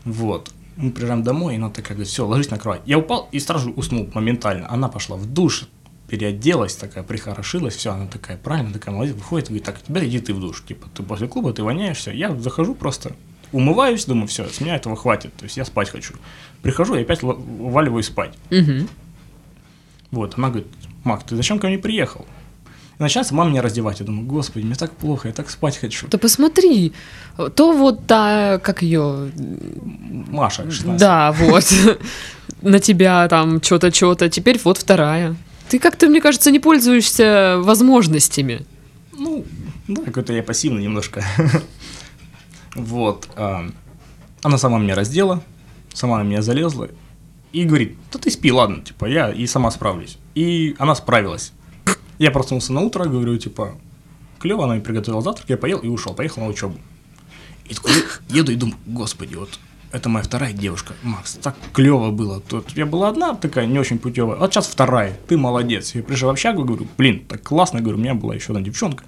Вот. 0.04 0.52
Мы 0.76 0.92
приезжаем 0.92 1.22
домой, 1.22 1.54
и 1.54 1.58
она 1.58 1.70
такая 1.70 1.94
говорит, 1.96 2.12
все, 2.12 2.26
ложись 2.26 2.50
на 2.50 2.58
кровать. 2.58 2.82
Я 2.86 2.98
упал 2.98 3.30
и 3.32 3.40
сразу 3.40 3.72
уснул 3.72 4.10
моментально. 4.14 4.68
Она 4.72 4.88
пошла 4.88 5.16
в 5.18 5.26
душ, 5.28 5.68
переоделась, 6.12 6.76
такая 6.76 7.06
прихорошилась, 7.06 7.76
все, 7.76 7.94
она 7.94 8.06
такая 8.06 8.36
правильно, 8.36 8.74
такая 8.74 8.94
молодец, 8.94 9.16
выходит, 9.16 9.48
говорит, 9.48 9.64
так, 9.64 9.82
теперь 9.82 10.08
иди 10.10 10.20
ты 10.20 10.34
в 10.34 10.42
душ, 10.42 10.62
типа, 10.68 10.90
ты 10.94 11.04
после 11.04 11.30
клуба, 11.30 11.54
ты 11.54 11.64
воняешься, 11.64 12.12
я 12.12 12.36
захожу 12.36 12.76
просто, 12.76 13.14
умываюсь, 13.54 14.04
думаю, 14.04 14.28
все, 14.28 14.46
с 14.50 14.60
меня 14.60 14.76
этого 14.76 14.98
хватит, 14.98 15.34
то 15.38 15.46
есть 15.46 15.56
я 15.56 15.64
спать 15.64 15.90
хочу. 15.90 16.16
Прихожу 16.62 16.96
и 16.96 17.02
опять 17.02 17.24
уваливаюсь 17.24 18.08
спать. 18.08 18.34
Мгм. 18.50 18.90
Вот, 20.12 20.38
она 20.38 20.50
говорит, 20.50 20.68
Мак, 21.06 21.24
ты 21.24 21.38
зачем 21.38 21.60
ко 21.60 21.68
мне 21.68 21.78
приехал? 21.78 22.26
И 23.00 23.02
начинается 23.02 23.34
мама 23.34 23.50
меня 23.50 23.62
раздевать, 23.62 24.02
я 24.02 24.06
думаю, 24.06 24.28
господи, 24.28 24.66
мне 24.66 24.76
так 24.76 24.92
плохо, 24.92 25.30
я 25.30 25.34
так 25.34 25.50
спать 25.50 25.78
хочу. 25.78 26.08
Да 26.10 26.18
посмотри, 26.18 26.92
то 27.56 27.72
вот 27.72 28.06
та, 28.06 28.60
как 28.60 28.82
ее, 28.82 29.32
Маша, 30.30 30.70
16. 30.70 31.00
да, 31.00 31.32
вот, 31.32 31.74
на 32.62 32.80
тебя 32.80 33.30
там 33.30 33.62
что-то, 33.64 33.94
что-то, 33.94 34.30
теперь 34.30 34.60
вот 34.62 34.78
вторая. 34.78 35.38
Ты 35.72 35.80
как-то, 35.80 36.10
мне 36.10 36.20
кажется, 36.20 36.52
не 36.52 36.60
пользуешься 36.60 37.56
возможностями. 37.60 38.66
Ну, 39.14 39.46
да, 39.88 40.02
какой-то 40.02 40.34
я 40.34 40.44
пассивный 40.44 40.84
немножко. 40.84 41.24
Вот. 42.76 43.30
а, 43.38 43.70
Она 44.42 44.58
сама 44.58 44.80
меня 44.80 44.96
раздела, 44.96 45.42
сама 45.94 46.18
на 46.18 46.24
меня 46.24 46.42
залезла 46.42 46.90
и 47.54 47.64
говорит, 47.64 47.98
да 48.12 48.20
ты 48.20 48.30
спи, 48.32 48.52
ладно, 48.52 48.82
типа, 48.82 49.06
я 49.06 49.32
и 49.32 49.48
сама 49.48 49.72
справлюсь. 49.72 50.18
И 50.36 50.76
она 50.78 50.94
справилась. 50.94 51.54
Я 52.18 52.32
проснулся 52.32 52.74
на 52.74 52.82
утро, 52.82 53.06
говорю, 53.06 53.38
типа, 53.38 53.78
клево, 54.40 54.66
она 54.66 54.74
мне 54.74 54.82
приготовила 54.84 55.22
завтрак, 55.22 55.50
я 55.50 55.58
поел 55.58 55.80
и 55.80 55.88
ушел, 55.88 56.14
поехал 56.14 56.42
на 56.42 56.50
учебу. 56.50 56.78
И 57.66 57.76
такой 57.76 57.94
еду 58.28 58.52
и 58.52 58.56
думаю, 58.56 58.78
господи, 58.86 59.36
вот 59.36 59.58
это 59.92 60.10
моя 60.10 60.24
вторая 60.24 60.54
девушка, 60.54 60.94
Макс, 61.04 61.34
так 61.42 61.56
клево 61.74 62.12
было. 62.12 62.40
Тут 62.40 62.72
я 62.78 62.86
была 62.86 63.10
одна 63.10 63.34
такая, 63.36 63.66
не 63.66 63.80
очень 63.80 64.00
путевая, 64.00 64.38
а 64.40 64.50
сейчас 64.50 64.68
вторая, 64.68 65.18
ты 65.28 65.38
молодец. 65.38 65.94
Я 65.96 66.04
пришел 66.04 66.30
в 66.30 66.32
общагу, 66.32 66.64
говорю, 66.64 66.88
блин, 66.98 67.24
так 67.28 67.42
классно, 67.44 67.82
говорю, 67.82 67.98
у 67.98 68.02
меня 68.02 68.14
была 68.14 68.36
еще 68.36 68.54
одна 68.54 68.62
девчонка. 68.62 69.04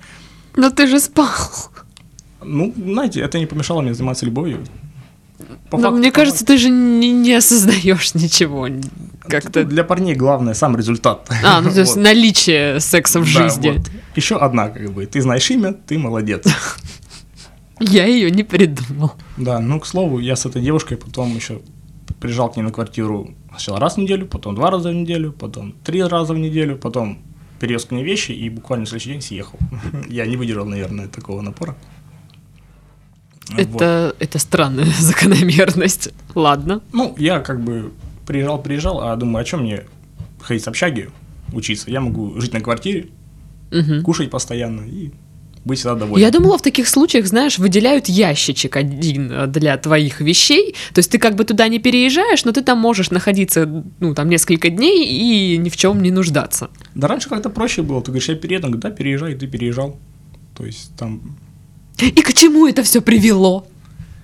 Но 0.56 0.70
ты 0.70 0.88
же 0.88 1.00
спал. 1.00 1.28
Ну, 2.44 2.74
знаете, 2.78 3.22
это 3.22 3.40
не 3.40 3.46
помешало 3.46 3.82
мне 3.82 3.94
заниматься 3.94 4.26
любовью. 4.26 4.66
По 5.70 5.78
Но 5.78 5.84
факту- 5.84 5.98
мне 5.98 6.12
кажется, 6.12 6.46
ты 6.46 6.58
же 6.58 6.70
не, 6.70 7.12
не 7.12 7.34
осознаешь 7.34 8.14
ничего. 8.16 8.68
Как-то. 9.28 9.64
для 9.64 9.84
парней 9.84 10.16
главное 10.16 10.54
сам 10.54 10.76
результат. 10.76 11.30
А, 11.44 11.62
ну 11.62 11.72
то 11.72 11.80
есть 11.80 11.96
Вот. 11.96 12.04
наличие 12.04 12.80
секса 12.80 13.20
в 13.20 13.34
Да, 13.34 13.44
жизни. 13.50 13.70
вот. 13.78 13.90
Еще 14.16 14.36
одна, 14.38 14.70
как 14.70 14.92
бы, 14.92 15.06
ты 15.06 15.22
знаешь 15.22 15.50
имя, 15.50 15.74
ты 15.74 15.98
молодец. 15.98 16.44
Я 17.80 18.06
ее 18.06 18.30
не 18.32 18.44
придумал. 18.44 19.14
Да, 19.38 19.60
ну, 19.60 19.80
к 19.80 19.86
слову, 19.86 20.20
я 20.20 20.36
с 20.36 20.46
этой 20.46 20.62
девушкой 20.62 20.98
потом 20.98 21.34
еще 21.36 21.62
приезжал 22.20 22.50
к 22.52 22.56
ней 22.58 22.64
на 22.64 22.72
квартиру 22.72 23.34
сначала 23.50 23.80
раз 23.80 23.96
в 23.96 23.98
неделю, 23.98 24.26
потом 24.28 24.56
два 24.56 24.72
раза 24.72 24.90
в 24.90 24.94
неделю, 24.94 25.34
потом 25.34 25.74
три 25.84 26.02
раза 26.04 26.34
в 26.34 26.38
неделю, 26.38 26.78
потом 26.78 27.20
перевез 27.60 27.86
к 27.86 27.92
ней 27.92 28.04
вещи 28.04 28.32
и 28.32 28.50
буквально 28.50 28.86
в 28.86 28.90
следующий 28.90 29.12
день 29.12 29.22
съехал. 29.22 29.60
Я 30.10 30.26
не 30.26 30.38
выдержал, 30.38 30.66
наверное, 30.66 31.08
такого 31.08 31.42
напора. 31.42 31.76
Вот. 33.50 33.60
Это, 33.60 34.16
это 34.20 34.40
странная 34.40 34.86
закономерность. 35.00 36.10
Ладно. 36.34 36.82
Ну, 36.94 37.14
я 37.18 37.40
как 37.40 37.62
бы 37.62 37.92
приезжал, 38.26 38.62
приезжал, 38.62 39.02
а 39.02 39.16
думаю, 39.18 39.42
о 39.42 39.46
чем 39.46 39.62
мне 39.62 39.84
ходить 40.42 40.64
с 40.64 40.68
общаги, 40.68 41.10
учиться? 41.52 41.92
Я 41.92 42.00
могу 42.02 42.40
жить 42.40 42.54
на 42.54 42.62
квартире, 42.62 43.10
Мгм. 43.72 44.04
кушать 44.04 44.30
постоянно 44.30 44.82
и 44.82 45.12
быть 45.66 45.80
всегда 45.80 45.96
доволен. 45.96 46.22
Я 46.22 46.32
думала, 46.32 46.58
в 46.58 46.62
таких 46.62 46.88
случаях, 46.88 47.26
знаешь, 47.26 47.58
выделяют 47.58 48.10
ящичек 48.10 48.76
один 48.76 49.32
э, 49.32 49.48
для 49.48 49.78
твоих 49.78 50.20
вещей. 50.20 50.76
То 50.94 51.00
есть 51.00 51.12
ты 51.12 51.18
как 51.18 51.36
бы 51.36 51.46
туда 51.46 51.68
не 51.68 51.80
переезжаешь, 51.80 52.44
но 52.46 52.52
ты 52.52 52.62
там 52.62 52.80
можешь 52.80 53.12
находиться, 53.12 53.84
ну, 54.00 54.14
там, 54.14 54.30
несколько 54.30 54.70
дней 54.70 55.06
и 55.06 55.58
ни 55.58 55.70
в 55.70 55.78
чем 55.78 56.02
не 56.02 56.12
нуждаться. 56.12 56.70
Да 56.96 57.08
раньше 57.08 57.30
как-то 57.30 57.50
проще 57.50 57.82
было. 57.82 58.02
Ты 58.02 58.12
говоришь, 58.12 58.30
я 58.30 58.36
перееду, 58.36 58.70
да, 58.70 58.90
переезжай, 58.90 59.36
ты 59.36 59.48
переезжал. 59.48 59.98
То 60.56 60.66
есть 60.66 60.96
там... 60.98 61.38
И 62.00 62.22
к 62.22 62.34
чему 62.34 62.68
это 62.68 62.84
все 62.84 63.02
привело? 63.02 63.66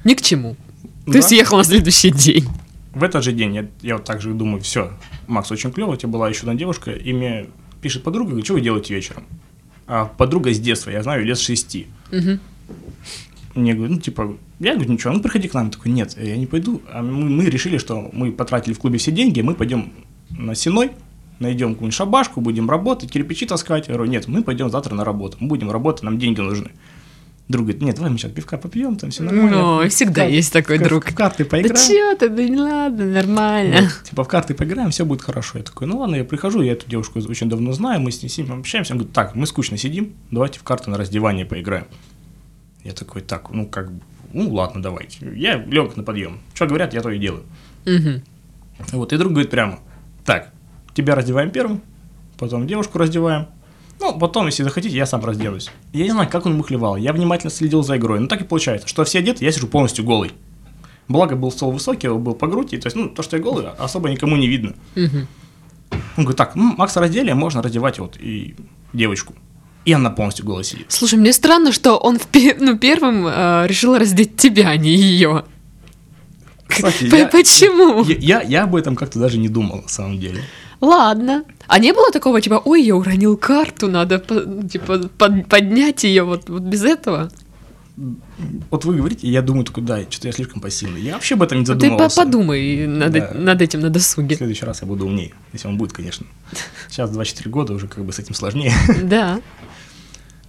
Ни 0.04 0.16
к 0.16 0.22
чему. 0.22 0.56
Ты 1.06 1.14
да. 1.14 1.22
съехал 1.22 1.58
на 1.58 1.64
следующий 1.64 2.12
день. 2.12 2.46
В 2.94 3.04
этот 3.04 3.24
же 3.24 3.32
день 3.32 3.56
я, 3.56 3.68
я 3.82 3.98
вот 3.98 4.06
так 4.06 4.22
же 4.22 4.34
думаю, 4.34 4.62
все, 4.62 4.92
Макс, 5.28 5.52
очень 5.52 5.72
клево, 5.72 5.92
у 5.92 5.96
тебя 5.96 6.10
была 6.10 6.28
еще 6.28 6.42
одна 6.42 6.56
девушка, 6.56 6.92
и 6.92 7.14
мне 7.14 7.46
пишет 7.82 8.04
подруга, 8.04 8.30
говорит, 8.30 8.46
что 8.46 8.56
вы 8.56 8.62
делаете 8.62 8.96
вечером? 8.96 9.26
А 9.90 10.06
подруга 10.06 10.54
с 10.54 10.60
детства, 10.60 10.92
я 10.92 11.02
знаю, 11.02 11.26
лет 11.26 11.40
шести. 11.40 11.88
Мгм. 12.12 12.40
Мне 13.56 13.74
говорят, 13.74 13.96
ну, 13.96 14.00
типа, 14.00 14.38
я 14.60 14.76
говорю, 14.76 14.94
ничего, 14.94 15.14
ну, 15.14 15.20
приходи 15.20 15.48
к 15.48 15.54
нам. 15.56 15.66
Я 15.66 15.72
такой, 15.72 15.92
нет, 15.92 16.16
я 16.16 16.38
не 16.38 16.46
пойду. 16.46 16.84
А 16.94 17.02
мы, 17.02 17.28
мы 17.28 17.46
решили, 17.46 17.80
что 17.80 18.10
мы 18.14 18.32
потратили 18.32 18.74
в 18.74 18.80
клубе 18.80 19.00
все 19.00 19.12
деньги, 19.12 19.42
мы 19.42 19.56
пойдем 19.56 19.92
на 20.30 20.54
Сеной, 20.54 20.92
найдем 21.40 21.74
какую-нибудь 21.74 21.96
шабашку, 21.96 22.40
будем 22.40 22.70
работать, 22.70 23.12
кирпичи 23.12 23.48
таскать. 23.48 23.88
Я 23.88 23.96
говорю, 23.96 24.12
нет, 24.12 24.28
мы 24.28 24.44
пойдем 24.44 24.70
завтра 24.70 24.94
на 24.94 25.04
работу, 25.04 25.38
мы 25.40 25.48
будем 25.48 25.72
работать, 25.72 26.04
нам 26.04 26.20
деньги 26.20 26.40
нужны. 26.40 26.70
Друг 27.50 27.66
говорит, 27.66 27.82
нет, 27.82 27.96
давай 27.96 28.12
мы 28.12 28.18
сейчас 28.20 28.32
пивка 28.32 28.58
попьем, 28.58 28.96
там 28.96 29.10
все 29.10 29.24
нормально. 29.24 29.58
Ну, 29.82 29.90
всегда 29.90 30.26
В- 30.26 30.30
есть 30.32 30.54
такой 30.54 30.78
в- 30.78 30.84
друг. 30.84 31.04
В 31.10 31.16
карты 31.16 31.44
Да 31.44 31.50
поиграем. 31.50 31.88
чё 31.88 32.16
ты, 32.16 32.30
да 32.30 32.44
не 32.44 32.56
ладно, 32.58 33.06
нормально. 33.06 33.82
Вот, 33.82 34.04
Типа 34.08 34.24
в 34.24 34.28
карты 34.28 34.54
поиграем, 34.54 34.92
все 34.92 35.04
будет 35.04 35.24
хорошо. 35.24 35.58
Я 35.58 35.64
такой, 35.64 35.88
ну 35.88 35.98
ладно, 35.98 36.16
я 36.16 36.24
прихожу, 36.24 36.62
я 36.62 36.74
эту 36.74 36.88
девушку 36.88 37.18
очень 37.20 37.50
давно 37.50 37.74
знаю, 37.74 38.02
мы 38.02 38.12
с 38.12 38.22
ней 38.22 38.30
сидим, 38.30 38.60
общаемся. 38.60 38.94
Он 38.94 39.00
говорит, 39.00 39.14
так, 39.16 39.34
мы 39.34 39.48
скучно 39.48 39.78
сидим, 39.78 40.14
давайте 40.30 40.60
в 40.60 40.64
карты 40.64 40.92
на 40.92 40.98
раздевание 40.98 41.44
поиграем. 41.44 41.88
Я 42.84 42.92
такой, 42.94 43.22
так, 43.24 43.50
ну 43.50 43.66
как, 43.66 43.90
ну 44.32 44.54
ладно, 44.54 44.82
давайте. 44.84 45.18
Я 45.36 45.58
лег 45.58 45.98
на 45.98 46.04
подъем. 46.04 46.40
Что 46.54 46.68
говорят, 46.68 46.94
я 46.94 47.02
то 47.02 47.10
и 47.10 47.18
делаю. 47.18 47.44
Мгм. 47.86 48.22
Вот, 48.92 49.12
и 49.12 49.18
друг 49.18 49.32
говорит 49.34 49.50
прямо, 49.50 49.80
так, 50.24 50.52
тебя 50.94 51.16
раздеваем 51.16 51.50
первым, 51.50 51.82
потом 52.38 52.68
девушку 52.68 53.00
раздеваем, 53.00 53.48
ну, 54.00 54.18
потом, 54.18 54.46
если 54.48 54.64
захотите, 54.64 54.96
я 54.96 55.06
сам 55.06 55.24
разденусь. 55.26 55.70
Я 55.94 56.04
не 56.06 56.12
знаю, 56.12 56.30
как 56.30 56.46
он 56.46 56.56
мухлевал, 56.56 56.96
я 56.98 57.14
внимательно 57.14 57.52
следил 57.52 57.84
за 57.84 57.98
игрой, 57.98 58.20
но 58.20 58.28
так 58.28 58.42
и 58.42 58.44
получается, 58.44 58.88
что 58.88 59.04
все 59.04 59.20
одеты, 59.20 59.44
я 59.46 59.52
сижу 59.52 59.68
полностью 59.68 60.06
голый. 60.06 60.32
Благо 61.08 61.36
был 61.36 61.52
стол 61.52 61.72
высокий, 61.72 62.08
он 62.08 62.24
был 62.24 62.34
по 62.36 62.48
грудь, 62.48 62.74
и, 62.74 62.78
то 62.78 62.88
есть, 62.88 62.96
ну, 62.96 63.10
то, 63.10 63.24
что 63.24 63.38
я 63.38 63.44
голый, 63.44 63.68
особо 63.78 64.10
никому 64.10 64.36
не 64.38 64.48
видно. 64.48 64.74
Он 64.96 66.24
говорит, 66.26 66.38
так, 66.38 66.56
м, 66.56 66.76
Макса 66.78 67.00
раздели, 67.00 67.32
можно 67.34 67.62
раздевать 67.62 68.00
вот 68.00 68.18
и 68.20 68.56
девочку. 68.94 69.34
И 69.86 69.94
она 69.94 70.10
полностью 70.12 70.46
голая 70.46 70.64
сидит. 70.64 70.86
Слушай, 70.90 71.18
мне 71.18 71.34
странно, 71.34 71.72
что 71.72 71.98
он 71.98 72.20
в 72.20 72.28
пе- 72.28 72.56
ну, 72.60 72.78
первым 72.78 73.26
э, 73.26 73.66
решил 73.68 73.98
раздеть 73.98 74.36
тебя, 74.38 74.70
а 74.70 74.78
не 74.78 74.94
ее. 74.94 75.46
Кстати, 76.68 77.06
я, 77.06 77.28
Почему? 77.28 78.04
я, 78.04 78.16
я, 78.18 78.42
я 78.42 78.64
об 78.66 78.76
этом 78.76 78.96
как-то 78.96 79.18
даже 79.20 79.40
не 79.40 79.50
думал, 79.50 79.82
на 79.82 79.88
самом 79.88 80.20
деле. 80.20 80.44
Ладно. 80.82 81.44
А 81.68 81.78
не 81.80 81.92
было 81.94 82.12
такого, 82.12 82.40
типа, 82.42 82.62
ой, 82.66 82.82
я 82.84 82.96
уронил 82.96 83.36
карту, 83.38 83.88
надо, 83.90 84.24
ну, 84.30 84.68
типа, 84.68 85.10
под- 85.18 85.48
поднять 85.48 86.04
ее 86.04 86.24
вот, 86.24 86.50
вот 86.50 86.62
без 86.64 86.84
этого? 86.84 87.30
Вот 88.72 88.86
вы 88.86 88.96
говорите, 88.96 89.28
я 89.28 89.42
думаю, 89.42 89.66
такой, 89.66 89.84
да, 89.84 90.00
что-то 90.10 90.28
я 90.28 90.32
слишком 90.32 90.62
пассивный. 90.62 91.02
Я 91.02 91.14
вообще 91.16 91.36
об 91.36 91.44
этом 91.44 91.60
не 91.60 91.66
Ты 91.66 91.74
по- 91.74 91.80
задумывался. 91.80 92.24
подумай 92.24 92.88
над, 92.88 93.12
Да. 93.12 93.32
над 93.34 93.62
этим 93.62 93.82
на 93.82 93.90
В 93.90 93.92
досуге. 93.92 94.38
следующий 94.38 94.64
раз 94.66 94.82
я 94.82 94.88
буду 94.88 95.06
умнее, 95.06 95.34
если 95.52 95.68
он 95.68 95.78
будет, 95.78 95.92
конечно. 95.92 96.26
Сейчас 96.90 97.10
24 97.12 97.50
года, 97.52 97.74
уже 97.74 97.88
как 97.88 98.06
бы 98.06 98.14
с 98.14 98.20
этим 98.20 98.34
сложнее. 98.36 98.72
Да. 99.04 99.42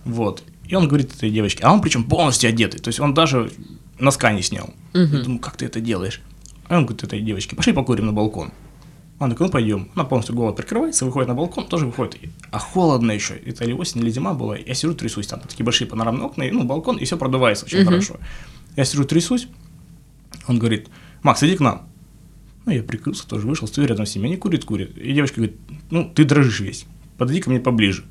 Вот. 0.05 0.45
И 0.69 0.77
он 0.77 0.87
говорит 0.87 1.13
этой 1.13 1.31
девочке, 1.31 1.65
а 1.65 1.73
он 1.73 1.81
причем 1.81 2.05
полностью 2.05 2.49
одетый, 2.49 2.79
то 2.81 2.89
есть 2.89 3.01
он 3.01 3.13
даже 3.15 3.51
носка 3.99 4.33
не 4.33 4.43
снял. 4.43 4.73
Я 4.95 5.01
Мгм. 5.03 5.23
думаю, 5.25 5.41
как 5.41 5.57
ты 5.57 5.67
это 5.67 5.81
делаешь? 5.81 6.21
А 6.69 6.77
он 6.79 6.87
говорит 6.87 7.03
этой 7.03 7.21
девочке, 7.21 7.57
пошли 7.57 7.73
покурим 7.73 8.07
на 8.07 8.13
балкон. 8.13 8.53
Она 9.21 9.31
такая, 9.31 9.47
ну 9.49 9.53
пойдем. 9.53 9.89
Она 9.95 10.05
полностью 10.05 10.35
голову 10.35 10.55
прикрывается, 10.55 11.05
выходит 11.05 11.29
на 11.29 11.35
балкон, 11.35 11.67
тоже 11.67 11.85
выходит. 11.87 12.17
А 12.51 12.59
холодно 12.59 13.13
еще. 13.13 13.35
Это 13.35 13.65
или 13.65 13.73
осень, 13.75 14.01
или 14.01 14.11
зима 14.11 14.33
была. 14.35 14.57
Я 14.57 14.75
сижу, 14.75 14.95
трясусь. 14.95 15.27
Там 15.29 15.41
такие 15.41 15.63
большие 15.65 15.87
панорамные 15.87 16.25
окна, 16.25 16.43
и, 16.43 16.51
ну, 16.51 16.65
балкон, 16.65 16.97
и 16.97 17.05
все 17.05 17.17
продувается 17.19 17.67
очень 17.67 17.81
Мгм. 17.81 17.87
хорошо. 17.89 18.17
Я 18.77 18.85
сижу, 18.85 19.05
трясусь. 19.05 19.47
Он 20.49 20.59
говорит, 20.59 20.89
Макс, 21.23 21.43
иди 21.43 21.55
к 21.55 21.61
нам. 21.61 21.87
Ну, 22.65 22.73
я 22.73 22.83
прикрылся, 22.83 23.29
тоже 23.29 23.47
вышел, 23.47 23.69
стою 23.69 23.87
рядом 23.89 24.07
с 24.07 24.15
ними. 24.17 24.27
Они 24.29 24.37
курят, 24.37 24.65
курят. 24.65 24.97
И 24.97 25.13
девочка 25.13 25.37
говорит, 25.37 25.57
ну, 25.91 26.11
ты 26.13 26.25
дрожишь 26.25 26.61
весь. 26.61 26.87
Подойди 27.19 27.41
ко 27.43 27.51
мне 27.51 27.61
поближе. 27.61 28.05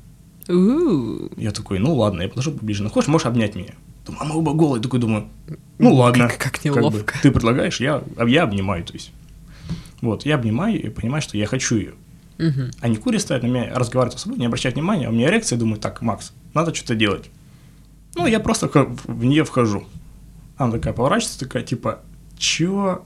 У-у. 0.48 1.28
Я 1.36 1.50
такой, 1.50 1.78
ну 1.80 1.94
ладно, 1.94 2.22
я 2.22 2.28
подошел 2.28 2.52
поближе. 2.52 2.82
Ну, 2.84 2.88
хочешь, 2.90 3.08
можешь 3.08 3.26
обнять 3.26 3.56
меня? 3.56 3.74
Думаю, 4.06 4.22
а 4.22 4.24
мы 4.26 4.36
оба 4.36 4.52
голые. 4.54 4.80
Такой 4.82 5.00
думаю, 5.00 5.26
ну 5.78 5.92
ладно. 5.94 6.28
Как- 6.28 6.38
как 6.38 6.72
бы 6.72 6.80
неловко. 6.80 7.14
ты 7.22 7.30
предлагаешь, 7.30 7.80
я, 7.80 8.02
я 8.26 8.44
обнимаю, 8.44 8.84
то 8.84 8.92
есть. 8.92 9.12
Вот, 10.00 10.24
я 10.24 10.36
обнимаю 10.36 10.80
и 10.80 10.88
понимаю, 10.88 11.22
что 11.22 11.36
я 11.36 11.46
хочу 11.46 11.76
ее. 11.76 11.92
Мгм. 12.38 12.70
Они 12.80 12.96
курят, 12.96 13.20
стоят 13.20 13.42
на 13.42 13.48
меня, 13.48 13.74
разговаривают 13.74 14.18
с 14.18 14.22
собой, 14.22 14.38
не 14.38 14.46
обращают 14.46 14.76
внимания, 14.76 15.06
а 15.06 15.10
у 15.10 15.12
меня 15.12 15.28
эрекция, 15.28 15.58
думаю, 15.58 15.78
так, 15.78 16.00
Макс, 16.00 16.32
надо 16.54 16.74
что-то 16.74 16.94
делать. 16.94 17.30
Ну, 18.14 18.26
я 18.26 18.40
просто 18.40 18.68
в 18.68 19.24
нее 19.24 19.44
вхожу. 19.44 19.86
Она 20.56 20.72
такая 20.72 20.92
поворачивается, 20.92 21.38
такая, 21.38 21.62
типа, 21.62 22.00
чё? 22.38 23.04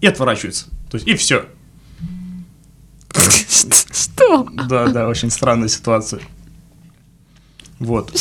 И 0.00 0.06
отворачивается. 0.06 0.66
То 0.90 0.96
есть, 0.96 1.08
и 1.08 1.14
все. 1.14 1.46
Что? 3.10 4.48
Да, 4.68 4.88
да, 4.88 5.08
очень 5.08 5.30
странная 5.30 5.68
ситуация. 5.68 6.20
Вот. 7.78 8.12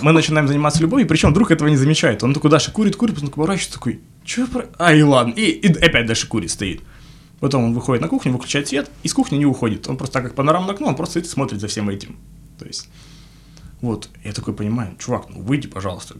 Мы 0.00 0.12
начинаем 0.12 0.48
заниматься 0.48 0.80
любовью, 0.80 1.06
причем 1.06 1.32
друг 1.32 1.50
этого 1.50 1.68
не 1.68 1.76
замечает. 1.76 2.22
Он 2.24 2.32
такой 2.32 2.50
дальше 2.50 2.72
курит, 2.72 2.96
курит, 2.96 3.14
потом 3.14 3.28
такой 3.28 3.44
поворачивается, 3.44 3.74
такой, 3.74 4.00
что 4.24 4.42
я 4.42 4.46
про... 4.46 4.66
А, 4.78 4.94
и 4.94 5.02
ладно. 5.02 5.32
И, 5.32 5.42
и 5.42 5.72
опять 5.72 6.06
дальше 6.06 6.26
курит, 6.28 6.50
стоит. 6.50 6.82
Потом 7.40 7.64
он 7.64 7.74
выходит 7.74 8.02
на 8.02 8.08
кухню, 8.08 8.32
выключает 8.32 8.68
свет, 8.68 8.90
и 9.02 9.08
с 9.08 9.14
кухни 9.14 9.36
не 9.36 9.46
уходит. 9.46 9.88
Он 9.88 9.96
просто 9.96 10.14
так 10.14 10.24
как 10.24 10.34
панорамное 10.34 10.74
окно, 10.74 10.88
он 10.88 10.96
просто 10.96 11.12
стоит 11.12 11.26
и 11.26 11.28
смотрит 11.28 11.60
за 11.60 11.68
всем 11.68 11.88
этим. 11.88 12.16
То 12.58 12.64
есть, 12.64 12.88
вот, 13.80 14.08
я 14.24 14.32
такой 14.32 14.54
понимаю, 14.54 14.96
чувак, 14.98 15.26
ну 15.28 15.42
выйди, 15.42 15.68
пожалуйста, 15.68 16.16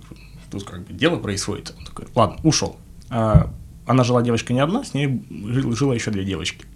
тут 0.50 0.64
как 0.64 0.87
бы 0.87 0.92
дело 0.92 1.16
происходит. 1.16 1.75
Он 1.78 1.85
такой, 1.87 2.06
ладно, 2.14 2.37
ушел. 2.42 2.76
А, 3.08 3.50
она 3.87 4.04
жила 4.04 4.20
девочка 4.20 4.52
не 4.52 4.61
одна, 4.61 4.85
с 4.85 4.92
ней 4.92 5.23
жила, 5.30 5.94
еще 5.94 6.11
две 6.11 6.25
девочки. 6.25 6.66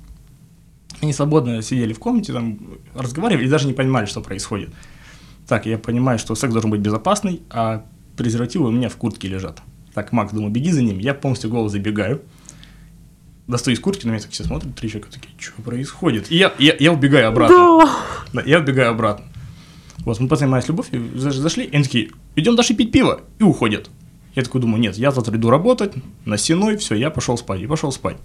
Они 1.03 1.13
свободно 1.13 1.61
сидели 1.63 1.93
в 1.93 1.99
комнате, 1.99 2.33
там 2.33 2.59
разговаривали 2.95 3.47
и 3.47 3.51
даже 3.51 3.67
не 3.67 3.73
понимали, 3.73 4.07
что 4.07 4.21
происходит. 4.21 4.71
Так, 5.47 5.67
я 5.67 5.79
понимаю, 5.79 6.19
что 6.19 6.35
секс 6.35 6.53
должен 6.53 6.71
быть 6.71 6.81
безопасный, 6.81 7.43
а 7.51 7.85
презервативы 8.17 8.69
у 8.69 8.71
меня 8.71 8.89
в 8.89 8.97
куртке 8.97 9.29
лежат. 9.29 9.63
Так, 9.95 10.13
Макс, 10.13 10.33
думаю, 10.33 10.53
беги 10.53 10.71
за 10.71 10.83
ним. 10.83 10.99
Я 10.99 11.15
полностью 11.15 11.51
голос 11.51 11.73
забегаю. 11.73 12.23
Достаю 13.51 13.77
из 13.77 13.81
куртки, 13.81 14.07
на 14.07 14.11
меня 14.11 14.21
так 14.21 14.31
все 14.31 14.45
смотрят, 14.45 14.77
три 14.77 14.89
человека 14.89 15.13
такие, 15.13 15.35
что 15.39 15.61
происходит? 15.61 16.31
И 16.31 16.37
я, 16.37 16.53
я, 16.59 16.77
я 16.79 16.93
убегаю 16.93 17.29
обратно. 17.29 17.57
Да. 17.57 17.91
да. 18.33 18.43
Я 18.47 18.61
убегаю 18.61 18.91
обратно. 18.91 19.27
Вот, 20.05 20.21
мы 20.21 20.29
позанимались 20.29 20.69
любовью, 20.69 21.11
зашли, 21.19 21.65
и 21.65 21.75
они 21.75 21.83
такие, 21.83 22.11
идем 22.37 22.55
дальше 22.55 22.75
пить 22.75 22.93
пиво, 22.93 23.23
и 23.41 23.43
уходят. 23.43 23.91
Я 24.37 24.45
такой 24.45 24.61
думаю, 24.61 24.81
нет, 24.81 24.97
я 24.97 25.11
завтра 25.11 25.37
иду 25.37 25.51
работать, 25.51 25.95
на 26.25 26.39
стеной, 26.39 26.77
все, 26.77 26.95
я 26.95 27.11
пошел 27.11 27.37
спать, 27.37 27.61
и 27.61 27.67
пошел 27.67 27.91
спать. 27.91 28.17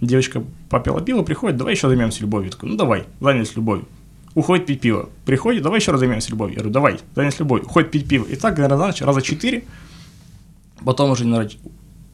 Девочка 0.00 0.44
попила 0.70 1.00
пиво, 1.00 1.22
приходит, 1.22 1.56
давай 1.56 1.74
еще 1.74 1.88
займемся 1.88 2.20
любовью. 2.20 2.46
Я 2.46 2.52
такой, 2.52 2.70
ну 2.70 2.76
давай, 2.76 3.04
занялись 3.20 3.56
любовью. 3.56 3.86
Уходит 4.34 4.66
пить 4.66 4.80
пиво. 4.80 5.10
Приходит, 5.26 5.64
давай 5.64 5.80
еще 5.80 5.90
раз 5.90 5.98
займемся 5.98 6.30
любовью. 6.30 6.54
Я 6.54 6.60
говорю, 6.60 6.72
давай, 6.72 7.00
занялись 7.16 7.38
любовью. 7.40 7.66
Уходит 7.66 7.90
пить 7.90 8.08
пиво. 8.08 8.24
И 8.26 8.36
так, 8.36 8.56
наверное, 8.56 8.92
раза 8.92 9.22
четыре. 9.22 9.64
Потом 10.84 11.10
уже, 11.10 11.24
наверное, 11.26 11.52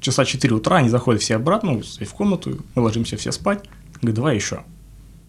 часа 0.00 0.24
4 0.24 0.54
утра 0.54 0.76
они 0.76 0.88
заходят 0.88 1.22
все 1.22 1.36
обратно 1.36 1.72
ну, 1.72 1.82
в 1.82 2.14
комнату, 2.14 2.58
мы 2.74 2.82
ложимся 2.82 3.16
все 3.16 3.32
спать. 3.32 3.64
Говорит, 4.00 4.16
давай 4.16 4.34
еще. 4.36 4.64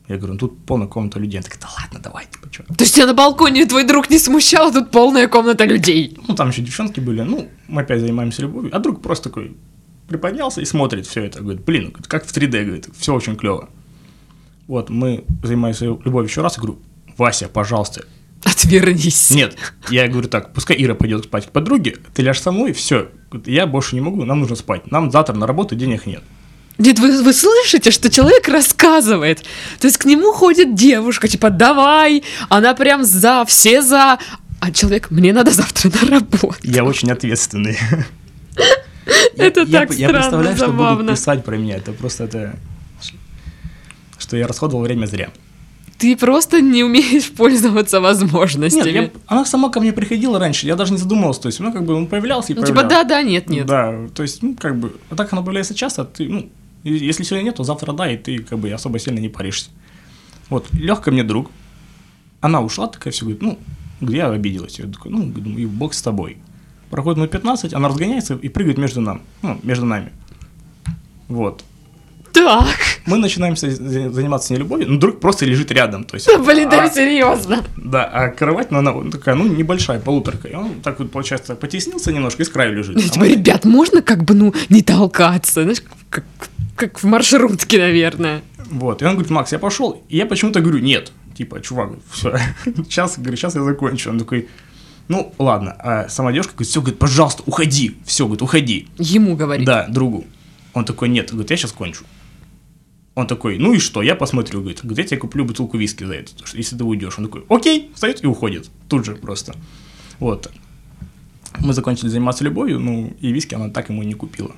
Я 0.08 0.18
говорю, 0.18 0.34
ну 0.34 0.40
тут 0.40 0.66
полная 0.66 0.88
комната 0.88 1.20
людей. 1.20 1.40
Она 1.40 1.44
такая, 1.44 1.62
да 1.62 1.68
ладно, 1.82 2.00
давай, 2.00 2.26
типа, 2.26 2.48
что. 2.52 2.64
То 2.64 2.84
есть 2.84 2.96
тебя 2.96 3.06
на 3.06 3.14
балконе 3.14 3.66
твой 3.66 3.84
друг 3.84 4.10
не 4.10 4.18
смущал, 4.18 4.70
а 4.70 4.72
тут 4.72 4.92
полная 4.92 5.28
комната 5.28 5.66
людей? 5.66 6.18
Ну, 6.28 6.36
там 6.36 6.50
еще 6.50 6.62
девчонки 6.62 7.00
были, 7.00 7.22
ну, 7.22 7.48
мы 7.68 7.84
опять 7.84 8.02
занимаемся 8.02 8.42
любовью. 8.42 8.76
А 8.76 8.80
друг 8.80 9.02
просто 9.02 9.30
такой 9.30 9.56
приподнялся 10.08 10.62
и 10.62 10.66
смотрит 10.66 11.06
все 11.06 11.24
это. 11.24 11.42
Говорит, 11.42 11.64
блин, 11.64 11.92
как 11.92 12.26
в 12.26 12.36
3D, 12.36 12.64
говорит, 12.64 12.90
все 12.98 13.14
очень 13.14 13.36
клево. 13.36 13.70
Вот, 14.68 14.90
мы 14.90 15.26
занимаемся 15.44 15.86
любовью 15.86 16.28
еще 16.28 16.42
раз. 16.42 16.58
Я 16.58 16.64
говорю, 16.64 16.80
Вася, 17.18 17.48
пожалуйста, 17.48 18.06
Отвернись. 18.44 19.32
Нет, 19.32 19.58
я 19.90 20.08
говорю 20.08 20.30
так, 20.30 20.54
пускай 20.54 20.82
Ира 20.82 20.96
пойдет 20.96 21.26
спать 21.26 21.48
к 21.48 21.52
подруге, 21.52 21.98
ты 22.14 22.22
ляжь 22.22 22.40
со 22.40 22.52
мной, 22.52 22.74
все, 22.74 23.10
я 23.46 23.68
больше 23.68 23.96
не 23.96 24.02
могу, 24.02 24.26
нам 24.26 24.40
нужно 24.40 24.56
спать, 24.56 24.92
нам 24.92 25.12
завтра 25.12 25.36
на 25.36 25.48
работу 25.48 25.76
денег 25.76 26.06
нет. 26.06 26.24
Нет, 26.78 26.98
вы, 26.98 27.22
вы 27.24 27.34
слышите, 27.34 27.92
что 27.92 28.10
человек 28.10 28.48
рассказывает. 28.48 29.44
То 29.80 29.88
есть 29.88 29.98
к 29.98 30.06
нему 30.06 30.32
ходит 30.32 30.76
девушка, 30.76 31.28
типа, 31.28 31.50
давай, 31.50 32.24
она 32.48 32.74
прям 32.74 33.04
за, 33.04 33.44
все 33.46 33.82
за. 33.82 34.18
А 34.62 34.72
человек, 34.72 35.12
мне 35.12 35.34
надо 35.34 35.52
завтра 35.52 35.92
на 36.02 36.10
работу. 36.20 36.56
Я 36.64 36.86
очень 36.86 37.12
ответственный. 37.12 37.78
Это 39.38 39.66
так 39.66 39.92
странно, 39.92 39.94
Я 39.94 40.10
представляю, 40.10 40.58
что 40.58 40.72
будут 40.72 41.10
писать 41.10 41.44
про 41.44 41.58
меня. 41.58 41.78
Это 41.78 41.92
просто 41.92 42.26
это... 42.26 42.56
Что 44.18 44.38
я 44.38 44.48
расходовал 44.48 44.84
время 44.84 45.06
зря. 45.06 45.30
Ты 46.00 46.16
просто 46.16 46.62
не 46.62 46.84
умеешь 46.84 47.30
пользоваться 47.38 48.00
возможностями. 48.00 48.92
Нет, 48.92 49.14
я, 49.14 49.22
она 49.28 49.46
сама 49.46 49.70
ко 49.70 49.82
мне 49.82 49.92
приходила 49.92 50.40
раньше, 50.40 50.66
я 50.66 50.76
даже 50.76 50.94
не 50.94 50.98
задумывался, 50.98 51.42
то 51.42 51.48
есть, 51.48 51.60
ну, 51.60 51.74
как 51.74 51.84
бы 51.84 51.94
он 51.94 52.08
появлялся 52.08 52.54
и 52.54 52.56
ну, 52.56 52.66
типа, 52.66 52.80
появлялся. 52.80 53.00
типа, 53.00 53.10
да, 53.10 53.22
да, 53.22 53.24
нет, 53.24 53.50
нет. 53.50 53.66
Да, 53.68 54.08
то 54.16 54.24
есть, 54.24 54.42
ну, 54.42 54.56
как 54.56 54.80
бы, 54.80 54.96
а 55.10 55.16
так 55.16 55.32
она 55.34 55.42
появляется 55.42 55.76
часто, 55.76 56.06
ты, 56.06 56.30
ну, 56.30 56.50
если 56.84 57.24
сегодня 57.24 57.44
нет, 57.48 57.56
то 57.56 57.66
завтра 57.66 57.92
да, 57.92 58.10
и 58.10 58.16
ты, 58.16 58.40
как 58.40 58.60
бы, 58.60 58.72
особо 58.72 58.98
сильно 58.98 59.20
не 59.20 59.28
паришься. 59.28 59.70
Вот, 60.50 60.68
легко 60.72 61.12
мне 61.12 61.26
друг, 61.26 61.52
она 62.40 62.62
ушла, 62.62 62.88
такая 62.88 63.12
все, 63.12 63.26
говорит, 63.26 63.42
ну, 63.42 63.60
где 64.00 64.18
я 64.18 64.30
обиделась? 64.30 64.80
Я 64.80 64.86
такой, 64.88 65.12
ну, 65.12 65.26
думаю, 65.26 65.58
и 65.58 65.66
бог 65.66 65.94
с 65.94 66.02
тобой. 66.02 66.38
Проходит 66.90 67.18
минут 67.18 67.32
15, 67.32 67.74
она 67.74 67.90
разгоняется 67.90 68.36
и 68.36 68.48
прыгает 68.48 68.78
между 68.78 69.02
нами, 69.02 69.20
ну, 69.42 69.60
между 69.64 69.86
нами. 69.86 70.12
Вот. 71.28 71.64
Так. 72.40 72.78
Мы 73.06 73.18
начинаем 73.18 73.58
заниматься 73.58 74.48
с 74.48 74.50
ней 74.50 74.58
любовью, 74.58 74.90
но 74.90 74.98
друг 74.98 75.20
просто 75.20 75.46
лежит 75.46 75.72
рядом. 75.72 76.06
То 76.06 76.16
есть, 76.16 76.26
да, 76.26 76.38
блин, 76.38 76.70
да 76.70 76.84
а, 76.84 76.90
серьезно. 76.90 77.66
Да, 77.76 78.06
а 78.06 78.30
кровать, 78.30 78.72
ну, 78.72 78.78
она 78.80 78.94
такая, 79.12 79.36
ну, 79.36 79.46
небольшая, 79.46 80.00
полуторка. 80.00 80.48
И 80.48 80.56
он 80.56 80.80
так 80.82 81.00
вот, 81.00 81.12
получается, 81.12 81.56
потеснился 81.56 82.14
немножко 82.14 82.44
и 82.44 82.46
с 82.46 82.50
краю 82.50 82.76
лежит. 82.78 82.96
Ну, 82.96 83.02
типа, 83.02 83.20
мы... 83.20 83.28
ребят, 83.28 83.66
можно 83.66 84.02
как 84.02 84.24
бы, 84.24 84.36
ну, 84.36 84.54
не 84.70 84.82
толкаться? 84.84 85.64
Знаешь, 85.64 85.84
как, 86.10 86.24
как 86.78 87.00
в 87.00 87.06
маршрутке, 87.06 87.78
наверное. 87.78 88.42
Вот, 88.72 89.02
и 89.02 89.06
он 89.06 89.14
говорит, 89.14 89.32
Макс, 89.32 89.52
я 89.52 89.60
пошел. 89.60 90.02
И 90.08 90.16
я 90.16 90.26
почему-то 90.26 90.62
говорю, 90.62 90.80
нет. 90.80 91.12
Типа, 91.38 91.60
чувак, 91.60 91.92
все, 92.10 92.38
сейчас, 92.66 93.18
говорю, 93.18 93.36
сейчас 93.36 93.56
я 93.56 93.64
закончу. 93.64 94.12
Он 94.12 94.20
такой, 94.20 94.48
ну, 95.10 95.34
ладно. 95.40 95.76
А 95.78 96.08
сама 96.08 96.32
девушка 96.32 96.54
говорит, 96.54 96.70
все, 96.70 96.80
говорит, 96.80 97.00
пожалуйста, 97.00 97.44
уходи. 97.46 97.98
Все, 98.06 98.24
говорит, 98.26 98.42
уходи. 98.42 98.88
Ему 98.98 99.36
говорит. 99.36 99.66
Да, 99.66 99.88
другу. 99.90 100.26
Он 100.74 100.86
такой, 100.86 101.10
нет, 101.10 101.32
говорит, 101.32 101.52
я 101.52 101.58
сейчас 101.58 101.74
кончу. 101.74 102.06
Он 103.20 103.28
такой, 103.28 103.58
ну 103.58 103.74
и 103.74 103.80
что, 103.80 104.02
я 104.02 104.16
посмотрю, 104.16 104.62
говорит, 104.62 104.80
где 104.82 105.02
я 105.02 105.08
тебе 105.10 105.20
куплю 105.20 105.44
бутылку 105.44 105.78
виски 105.78 106.06
за 106.06 106.14
это, 106.14 106.32
если 106.54 106.78
ты 106.78 106.86
уйдешь. 106.86 107.18
Он 107.18 107.26
такой, 107.26 107.44
окей, 107.50 107.92
встает 107.94 108.24
и 108.24 108.28
уходит, 108.28 108.70
тут 108.88 109.04
же 109.04 109.16
просто. 109.16 109.56
Вот. 110.20 110.50
Мы 111.60 111.74
закончили 111.74 112.08
заниматься 112.08 112.46
любовью, 112.46 112.80
ну, 112.80 113.14
и 113.20 113.34
виски 113.34 113.56
она 113.56 113.70
так 113.70 113.90
ему 113.90 114.04
и 114.04 114.06
не 114.06 114.14
купила. 114.14 114.56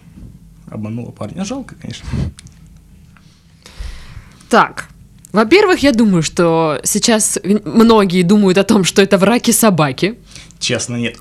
Обманула 0.69 1.09
парня. 1.09 1.43
Жалко, 1.43 1.73
конечно. 1.73 2.07
Так, 4.47 4.89
во-первых, 5.31 5.79
я 5.79 5.91
думаю, 5.91 6.21
что 6.21 6.79
сейчас 6.83 7.39
многие 7.65 8.21
думают 8.21 8.59
о 8.59 8.63
том, 8.63 8.83
что 8.83 9.01
это 9.01 9.17
враки 9.17 9.49
собаки. 9.49 10.19
Честно, 10.59 10.97
нет. 10.97 11.17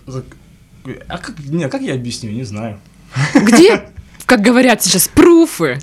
А 1.08 1.16
как, 1.16 1.38
не, 1.38 1.70
как 1.70 1.80
я 1.80 1.94
объясню, 1.94 2.32
не 2.32 2.44
знаю. 2.44 2.78
Где, 3.34 3.88
как 4.26 4.42
говорят 4.42 4.82
сейчас, 4.82 5.08
пруфы? 5.08 5.78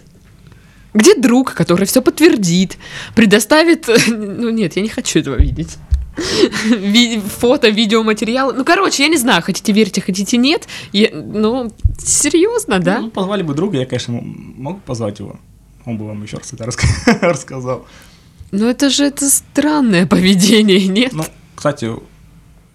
Где 0.97 1.15
друг, 1.15 1.53
который 1.53 1.85
все 1.85 2.01
подтвердит, 2.01 2.77
предоставит... 3.15 3.87
Ну 4.07 4.49
нет, 4.49 4.75
я 4.75 4.81
не 4.81 4.89
хочу 4.89 5.19
этого 5.19 5.35
видеть. 5.35 5.77
Фото, 7.39 7.69
видеоматериалы. 7.69 8.53
Ну, 8.53 8.65
короче, 8.65 9.03
я 9.03 9.09
не 9.09 9.17
знаю, 9.17 9.43
хотите 9.43 9.71
верьте, 9.71 10.01
хотите 10.01 10.37
нет. 10.37 10.67
Я, 10.91 11.09
ну, 11.13 11.71
серьезно, 11.99 12.79
да? 12.79 12.99
Ну, 12.99 13.11
позвали 13.11 13.43
бы 13.43 13.53
друга, 13.53 13.77
я, 13.77 13.85
конечно, 13.85 14.19
могу 14.21 14.79
позвать 14.79 15.19
его. 15.19 15.39
Он 15.85 15.97
бы 15.97 16.07
вам 16.07 16.23
еще 16.23 16.37
раз 16.37 16.51
это 16.53 16.65
рассказал. 17.21 17.85
Ну, 18.51 18.65
это 18.65 18.89
же 18.89 19.05
это 19.05 19.29
странное 19.29 20.07
поведение, 20.07 20.87
нет? 20.87 21.13
Ну, 21.13 21.25
кстати, 21.55 21.91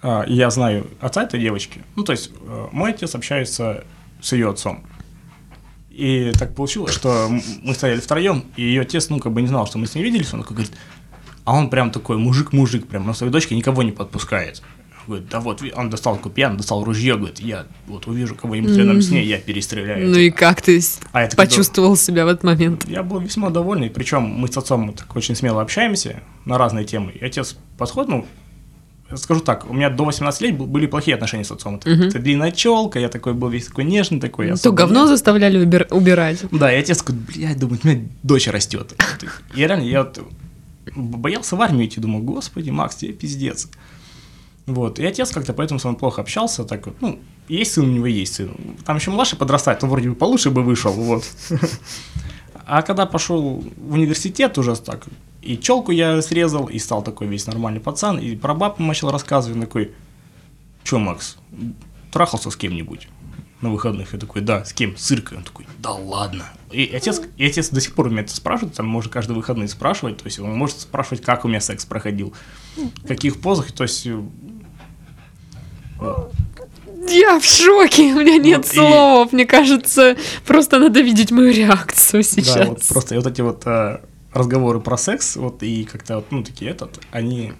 а, 0.01 0.25
я 0.29 0.51
знаю 0.51 0.87
отца 1.01 1.25
этой 1.25 1.41
девочки. 1.41 1.81
Ну, 1.97 2.05
то 2.05 2.13
есть, 2.13 2.31
э, 2.41 2.67
мой 2.71 2.91
отец 2.91 3.15
общается 3.15 3.85
с 4.21 4.33
ее 4.33 4.51
отцом. 4.51 4.85
И 5.95 6.33
так 6.39 6.55
получилось, 6.55 6.95
что 6.95 7.29
мы 7.63 7.75
стояли 7.75 8.01
втроем, 8.01 8.45
и 8.57 8.63
ее 8.63 8.81
отец, 8.81 9.11
ну, 9.11 9.19
как 9.19 9.33
бы 9.33 9.43
не 9.43 9.49
знал, 9.49 9.67
что 9.67 9.79
мы 9.79 9.87
с 9.87 9.95
ней 9.95 10.03
виделись, 10.03 10.33
он 10.33 10.41
такой 10.41 10.57
говорит, 10.57 10.73
а 11.45 11.55
он 11.55 11.69
прям 11.69 11.91
такой 11.91 12.17
мужик-мужик, 12.17 12.87
прям 12.87 13.07
на 13.07 13.13
своей 13.13 13.33
дочке 13.33 13.55
никого 13.55 13.83
не 13.83 13.93
подпускает. 13.93 14.63
Говорит, 15.07 15.29
да 15.29 15.41
вот, 15.41 15.63
он 15.75 15.91
достал 15.91 16.17
купьян, 16.17 16.57
достал 16.57 16.85
ружье, 16.85 17.17
говорит, 17.17 17.41
я 17.41 17.67
вот 17.89 18.07
увижу 18.07 18.37
кого-нибудь 18.37 18.77
рядом 18.77 19.03
с 19.03 19.11
ней, 19.11 19.27
я 19.27 19.39
перестреляю. 19.39 20.09
Ну 20.09 20.17
и 20.17 20.31
как 20.31 20.63
ты 20.63 20.81
а 21.13 21.29
почувствовал 21.37 21.97
себя 21.97 22.25
в 22.25 22.29
этот 22.29 22.45
момент? 22.45 22.89
Я 22.89 23.03
был 23.03 23.19
весьма 23.19 23.51
довольный, 23.51 23.91
причем 23.91 24.23
мы 24.23 24.47
с 24.47 24.57
отцом 24.57 24.95
так 24.95 25.15
очень 25.17 25.35
смело 25.35 25.61
общаемся 25.61 26.23
на 26.45 26.57
разные 26.57 26.85
темы. 26.85 27.11
И 27.13 27.25
отец 27.25 27.57
подходит, 27.77 28.11
ну, 28.11 28.27
скажу 29.17 29.41
так, 29.41 29.69
у 29.69 29.75
меня 29.75 29.91
до 29.91 30.05
18 30.05 30.41
лет 30.43 30.59
были 30.59 30.87
плохие 30.87 31.15
отношения 31.15 31.45
с 31.45 31.51
отцом. 31.51 31.77
Это, 31.77 31.91
угу. 31.91 32.03
это 32.05 32.19
длинная 32.19 32.51
челка, 32.51 32.99
я 32.99 33.09
такой 33.09 33.35
был 33.35 33.49
весь 33.49 33.67
такой 33.67 33.85
нежный, 33.85 34.21
такой. 34.21 34.51
Ну, 34.51 34.57
то 34.57 34.73
говно 34.73 35.01
нет. 35.01 35.09
заставляли 35.09 35.65
убир- 35.65 35.89
убирать. 35.91 36.45
Да, 36.51 36.73
и 36.73 36.77
отец 36.77 36.99
такой, 36.99 37.17
блядь, 37.17 37.59
думает, 37.59 37.85
у 37.85 37.89
меня 37.89 38.09
дочь 38.23 38.49
растет. 38.49 38.95
И 39.55 39.61
реально, 39.61 39.83
я 39.83 40.05
вот 40.05 40.21
боялся 40.97 41.57
в 41.57 41.63
армию 41.63 41.87
идти, 41.87 42.01
думал, 42.01 42.21
господи, 42.21 42.71
Макс, 42.71 42.97
тебе 42.97 43.13
пиздец. 43.13 43.69
Вот, 44.67 44.99
и 44.99 45.05
отец 45.05 45.31
как-то 45.31 45.53
поэтому 45.53 45.81
с 45.81 45.85
вами 45.85 45.97
плохо 45.97 46.21
общался, 46.21 46.65
так 46.65 46.87
вот, 46.87 46.95
ну, 47.01 47.19
есть 47.49 47.73
сын, 47.73 47.85
у 47.85 47.93
него 47.93 48.07
есть 48.07 48.35
сын. 48.35 48.55
Там 48.85 48.97
еще 48.97 49.11
младший 49.11 49.37
подрастает, 49.37 49.83
он 49.83 49.91
вроде 49.91 50.11
бы 50.11 50.15
получше 50.15 50.51
бы 50.51 50.63
вышел, 50.63 50.93
вот. 50.93 51.25
А 52.65 52.83
когда 52.83 53.07
пошел 53.07 53.65
в 53.77 53.93
университет 53.93 54.57
уже 54.57 54.77
так, 54.77 55.05
и 55.43 55.59
челку 55.59 55.93
я 55.93 56.23
срезал, 56.23 56.67
и 56.67 56.79
стал 56.79 57.03
такой 57.03 57.27
весь 57.27 57.47
нормальный 57.47 57.81
пацан, 57.81 58.19
и 58.19 58.37
про 58.37 58.55
баб 58.55 58.79
начал 58.79 59.11
рассказывать, 59.11 59.61
такой, 59.61 59.93
чё, 60.85 60.99
Макс, 60.99 61.37
трахался 62.13 62.51
с 62.51 62.57
кем-нибудь 62.57 63.09
на 63.61 63.71
выходных? 63.71 64.13
Я 64.13 64.19
такой, 64.19 64.43
да, 64.43 64.65
с 64.65 64.73
кем? 64.73 64.97
С 64.97 65.11
Иркой. 65.13 65.39
Он 65.39 65.45
такой, 65.45 65.67
да 65.79 65.91
ладно. 65.93 66.45
И 66.71 66.91
отец, 66.95 67.21
и 67.37 67.45
отец 67.47 67.69
до 67.71 67.81
сих 67.81 67.95
пор 67.95 68.07
у 68.07 68.11
меня 68.11 68.23
это 68.23 68.35
спрашивает, 68.35 68.75
там 68.75 68.87
может 68.87 69.13
каждый 69.13 69.33
выходный 69.37 69.69
спрашивать, 69.69 70.19
то 70.19 70.25
есть 70.27 70.39
он 70.39 70.55
может 70.57 70.81
спрашивать, 70.81 71.23
как 71.23 71.45
у 71.45 71.49
меня 71.49 71.61
секс 71.61 71.85
проходил, 71.85 72.33
в 72.77 73.07
каких 73.07 73.41
позах, 73.41 73.73
то 73.73 73.83
есть... 73.83 74.07
Вот. 75.99 76.33
Я 77.09 77.39
в 77.41 77.45
шоке, 77.45 78.13
у 78.15 78.21
меня 78.21 78.37
нет 78.39 78.59
Вот 78.65 78.73
и- 78.73 78.77
слов. 78.77 79.33
Мне 79.33 79.45
кажется, 79.45 80.17
просто 80.47 80.79
надо 80.79 81.01
видеть 81.01 81.31
мою 81.33 81.53
реакцию 81.53 82.23
Да, 82.23 82.29
сейчас. 82.29 82.69
вот 82.69 82.87
просто 82.89 83.15
и 83.15 83.19
вот 83.19 83.27
эти 83.27 83.41
вот 83.41 83.63
э, 83.67 84.01
разговоры 84.33 84.81
про 84.81 84.97
секс, 84.97 85.37
вот 85.37 85.63
и 85.63 85.85
как-то 85.85 86.17
вот, 86.17 86.31
ну, 86.31 86.43
такие 86.43 86.71
этот, 86.71 87.01
они 87.11 87.53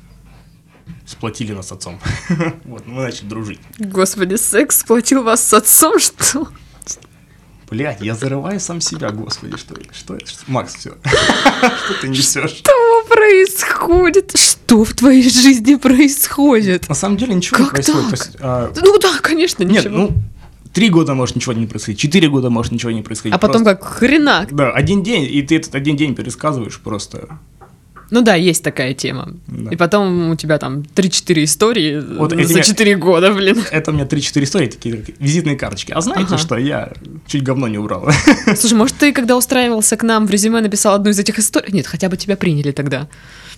сплотили 1.07 1.53
нас 1.53 1.69
с 1.69 1.73
отцом. 1.73 1.99
Вот, 2.65 2.87
мы 2.87 3.03
начали 3.03 3.27
дружить. 3.27 3.61
Господи, 3.79 4.37
секс 4.37 4.81
сплотил 4.81 5.23
вас 5.23 5.47
с 5.47 5.53
отцом, 5.55 5.99
что? 5.99 6.49
Блять, 7.71 8.03
я 8.03 8.15
зарываю 8.15 8.61
сам 8.61 8.83
себя, 8.83 9.11
господи, 9.11 9.57
что, 9.57 9.75
что, 9.93 10.15
это? 10.15 10.27
Что- 10.29 10.45
Макс, 10.47 10.75
все. 10.75 10.91
Что 11.05 12.01
ты 12.03 12.09
несешь? 12.09 12.51
Что 12.51 13.05
происходит? 13.09 14.37
Что 14.37 14.85
в 14.85 14.93
твоей 14.93 15.23
жизни 15.23 15.77
происходит? 15.77 16.87
На 16.91 16.95
самом 16.95 17.17
деле 17.17 17.35
ничего 17.35 17.61
не 17.65 17.71
происходит. 17.71 18.11
так? 18.11 18.19
То 18.19 18.25
есть, 18.27 18.37
а, 18.41 18.73
Ну 18.77 18.99
да, 18.99 19.19
конечно, 19.23 19.63
Нет, 19.65 19.85
ничего. 19.87 19.97
ну, 19.97 20.13
три 20.73 20.89
года 20.89 21.15
может 21.15 21.37
ничего 21.37 21.53
не 21.53 21.67
происходить, 21.67 22.01
четыре 22.01 22.29
года 22.29 22.51
может 22.51 22.73
ничего 22.73 22.91
не 22.93 23.03
происходить. 23.03 23.35
а 23.35 23.39
потом 23.39 23.65
Просто- 23.65 23.81
как 23.85 23.95
хрена. 23.95 24.47
Да, 24.51 24.71
один 24.71 25.03
день, 25.03 25.25
и 25.31 25.43
ты 25.43 25.57
этот 25.57 25.75
один 25.75 25.97
день 25.97 26.15
пересказываешь 26.15 26.79
просто. 26.81 27.39
Ну 28.11 28.21
да, 28.21 28.35
есть 28.35 28.63
такая 28.63 28.93
тема. 28.93 29.37
Да. 29.47 29.71
И 29.71 29.77
потом 29.77 30.29
у 30.31 30.37
тебя 30.37 30.59
там 30.59 30.83
3-4 30.95 31.45
истории 31.45 31.99
Вот 32.19 32.33
за 32.33 32.61
4 32.63 32.97
года, 32.97 33.33
блин. 33.33 33.57
Это 33.71 33.91
у 33.91 33.95
меня 33.95 34.05
3-4 34.05 34.43
истории, 34.45 34.67
такие 34.67 34.97
как 34.99 35.17
визитные 35.19 35.57
карточки. 35.57 35.93
А 35.93 36.01
знаете, 36.03 36.27
Ага. 36.35 36.37
что 36.39 36.59
я 36.59 36.93
чуть 37.27 37.43
говно 37.43 37.69
не 37.69 37.79
убрал? 37.79 38.11
Слушай, 38.55 38.75
может, 38.75 38.97
ты, 38.97 39.13
когда 39.15 39.35
устраивался 39.35 39.97
к 39.97 40.03
нам 40.03 40.27
в 40.27 40.31
резюме, 40.31 40.61
написал 40.61 40.95
одну 40.95 41.09
из 41.09 41.19
этих 41.19 41.39
историй? 41.39 41.73
Нет, 41.73 41.87
хотя 41.87 42.11
бы 42.11 42.19
тебя 42.19 42.37
приняли 42.37 42.73
тогда. 42.73 43.09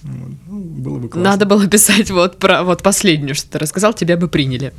Ну, 0.05 0.29
было 0.49 0.99
бы 0.99 1.09
классно. 1.09 1.31
Надо 1.31 1.47
было 1.47 1.67
писать 1.67 2.13
вот 2.13 2.39
про 2.39 2.63
вот 2.63 2.81
последнюю, 2.85 3.35
что 3.35 3.51
ты 3.51 3.59
рассказал, 3.59 3.93
тебя 3.93 4.17
бы 4.17 4.29
приняли. 4.29 4.73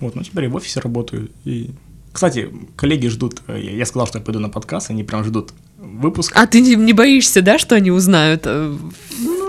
Вот, 0.00 0.14
ну 0.14 0.22
теперь 0.22 0.44
я 0.44 0.50
в 0.50 0.54
офисе 0.54 0.80
работаю. 0.80 1.30
И... 1.44 1.70
Кстати, 2.12 2.48
коллеги 2.76 3.08
ждут, 3.08 3.42
э, 3.48 3.60
я 3.60 3.84
сказал, 3.86 4.06
что 4.06 4.18
я 4.18 4.24
пойду 4.24 4.40
на 4.40 4.48
подкаст, 4.48 4.90
они 4.90 5.04
прям 5.04 5.24
ждут 5.24 5.52
выпуска. 5.76 6.40
А 6.40 6.46
ты 6.46 6.60
не, 6.60 6.92
боишься, 6.92 7.42
да, 7.42 7.58
что 7.58 7.74
они 7.74 7.90
узнают 7.90 8.46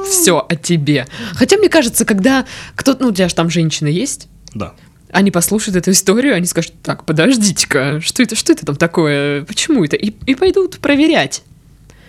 все 0.09 0.45
о 0.47 0.55
тебе? 0.55 1.07
Хотя, 1.33 1.57
мне 1.57 1.69
кажется, 1.69 2.05
когда 2.05 2.45
кто-то, 2.75 3.03
ну, 3.03 3.09
у 3.09 3.13
тебя 3.13 3.29
же 3.29 3.35
там 3.35 3.49
женщина 3.49 3.88
есть, 3.88 4.27
Да. 4.53 4.73
они 5.12 5.31
послушают 5.31 5.75
эту 5.75 5.91
историю, 5.91 6.35
они 6.35 6.45
скажут, 6.45 6.73
так, 6.83 7.05
подождите-ка, 7.05 8.01
что 8.01 8.23
это, 8.23 8.35
что 8.35 8.51
это 8.51 8.65
там 8.65 8.75
такое, 8.75 9.43
почему 9.43 9.83
это? 9.83 9.95
И, 9.95 10.13
и 10.25 10.35
пойдут 10.35 10.79
проверять. 10.79 11.43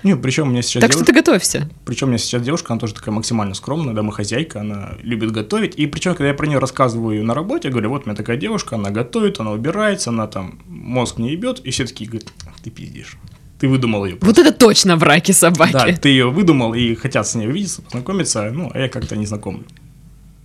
Не, 0.02 0.16
причем 0.16 0.48
у 0.48 0.50
меня 0.50 0.62
сейчас 0.62 0.80
Так 0.80 0.92
что 0.92 1.04
ты 1.04 1.12
готовься. 1.12 1.68
Причем 1.84 2.08
у 2.08 2.10
меня 2.10 2.18
сейчас 2.18 2.42
девушка, 2.42 2.72
она 2.72 2.80
тоже 2.80 2.94
такая 2.94 3.14
максимально 3.14 3.54
скромная, 3.54 3.94
домохозяйка, 3.94 4.60
она 4.60 4.94
любит 5.02 5.30
готовить. 5.32 5.74
И 5.76 5.86
причем, 5.86 6.14
когда 6.14 6.28
я 6.28 6.34
про 6.34 6.46
нее 6.46 6.58
рассказываю 6.58 7.24
на 7.24 7.34
работе, 7.34 7.68
я 7.68 7.72
говорю, 7.72 7.90
вот 7.90 8.02
у 8.02 8.06
меня 8.06 8.16
такая 8.16 8.36
девушка, 8.36 8.76
она 8.76 8.90
готовит, 8.90 9.40
она 9.40 9.52
убирается, 9.52 10.10
она 10.10 10.26
там 10.26 10.60
мозг 10.66 11.18
не 11.18 11.32
ебет, 11.32 11.60
и 11.60 11.70
все 11.70 11.86
такие 11.86 12.08
говорят, 12.08 12.28
ты 12.62 12.70
пиздишь. 12.70 13.16
Ты 13.58 13.68
выдумал 13.68 14.06
ее. 14.06 14.16
Вот 14.22 14.38
это 14.38 14.52
точно 14.52 14.96
браки 14.96 15.32
собаки. 15.32 15.72
Да, 15.72 15.86
ты 15.92 16.08
ее 16.08 16.30
выдумал 16.30 16.72
и 16.72 16.94
хотят 16.94 17.26
с 17.26 17.34
ней 17.34 17.46
увидеться, 17.46 17.82
познакомиться, 17.82 18.50
ну, 18.50 18.70
а 18.72 18.78
я 18.78 18.88
как-то 18.88 19.16
не 19.16 19.26
знакомлю. 19.26 19.64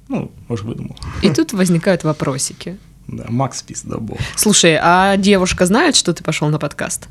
Ну, 0.10 0.32
может, 0.50 0.66
выдумал. 0.66 0.98
И 1.22 1.30
тут 1.30 1.54
возникают 1.54 2.04
вопросики. 2.04 2.78
Да, 3.08 3.26
Макс 3.30 3.62
пиздобол. 3.62 4.18
Слушай, 4.36 4.78
а 4.82 5.16
девушка 5.18 5.66
знает, 5.66 5.96
что 5.96 6.14
ты 6.14 6.24
пошел 6.24 6.50
на 6.50 6.60
подкаст? 6.60 7.08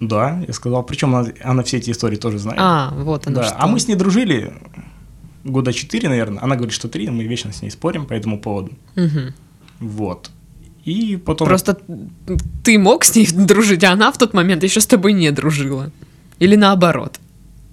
Да, 0.00 0.42
я 0.46 0.52
сказал, 0.52 0.82
причем 0.82 1.14
она, 1.14 1.28
она 1.42 1.62
все 1.62 1.78
эти 1.78 1.90
истории 1.90 2.16
тоже 2.16 2.38
знает. 2.38 2.58
А, 2.60 2.92
вот 2.94 3.26
она 3.26 3.36
да, 3.36 3.44
что. 3.44 3.56
а 3.58 3.66
мы 3.66 3.80
с 3.80 3.88
ней 3.88 3.94
дружили 3.94 4.52
года 5.44 5.72
четыре, 5.72 6.08
наверное. 6.08 6.42
Она 6.42 6.56
говорит, 6.56 6.74
что 6.74 6.88
три, 6.88 7.08
мы 7.08 7.24
вечно 7.24 7.52
с 7.52 7.62
ней 7.62 7.70
спорим 7.70 8.06
по 8.06 8.12
этому 8.12 8.38
поводу. 8.38 8.72
Мгм. 8.94 9.34
Вот. 9.80 10.30
И 10.84 11.16
потом... 11.16 11.48
Просто 11.48 11.78
ты 12.62 12.78
мог 12.78 13.04
с 13.04 13.14
ней 13.14 13.26
дружить, 13.32 13.84
а 13.84 13.92
она 13.92 14.12
в 14.12 14.18
тот 14.18 14.34
момент 14.34 14.62
еще 14.62 14.80
с 14.80 14.86
тобой 14.86 15.12
не 15.12 15.30
дружила. 15.30 15.90
Или 16.38 16.56
наоборот. 16.56 17.18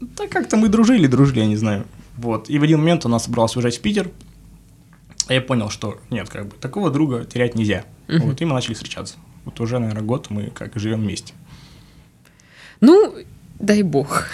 Да 0.02 0.28
как-то 0.28 0.58
мы 0.58 0.70
дружили, 0.70 1.08
дружили, 1.08 1.40
я 1.40 1.46
не 1.46 1.58
знаю. 1.58 1.86
Вот. 2.18 2.50
И 2.50 2.58
в 2.58 2.64
один 2.64 2.80
момент 2.80 3.06
она 3.06 3.20
собралась 3.20 3.56
уезжать 3.56 3.78
в 3.78 3.82
Питер. 3.82 4.10
А 5.28 5.34
я 5.34 5.42
понял, 5.42 5.70
что 5.70 6.00
нет, 6.10 6.30
как 6.30 6.48
бы 6.48 6.56
такого 6.60 6.90
друга 6.90 7.26
терять 7.26 7.56
нельзя. 7.56 7.86
Мгм. 8.08 8.30
Вот 8.30 8.42
и 8.42 8.46
мы 8.46 8.54
начали 8.54 8.74
встречаться. 8.74 9.16
Вот 9.46 9.60
уже, 9.60 9.80
наверное, 9.80 10.04
год 10.04 10.30
мы 10.30 10.52
как 10.54 10.76
живем 10.76 11.02
вместе. 11.02 11.34
Ну, 12.84 13.16
дай 13.60 13.82
бог. 13.82 14.28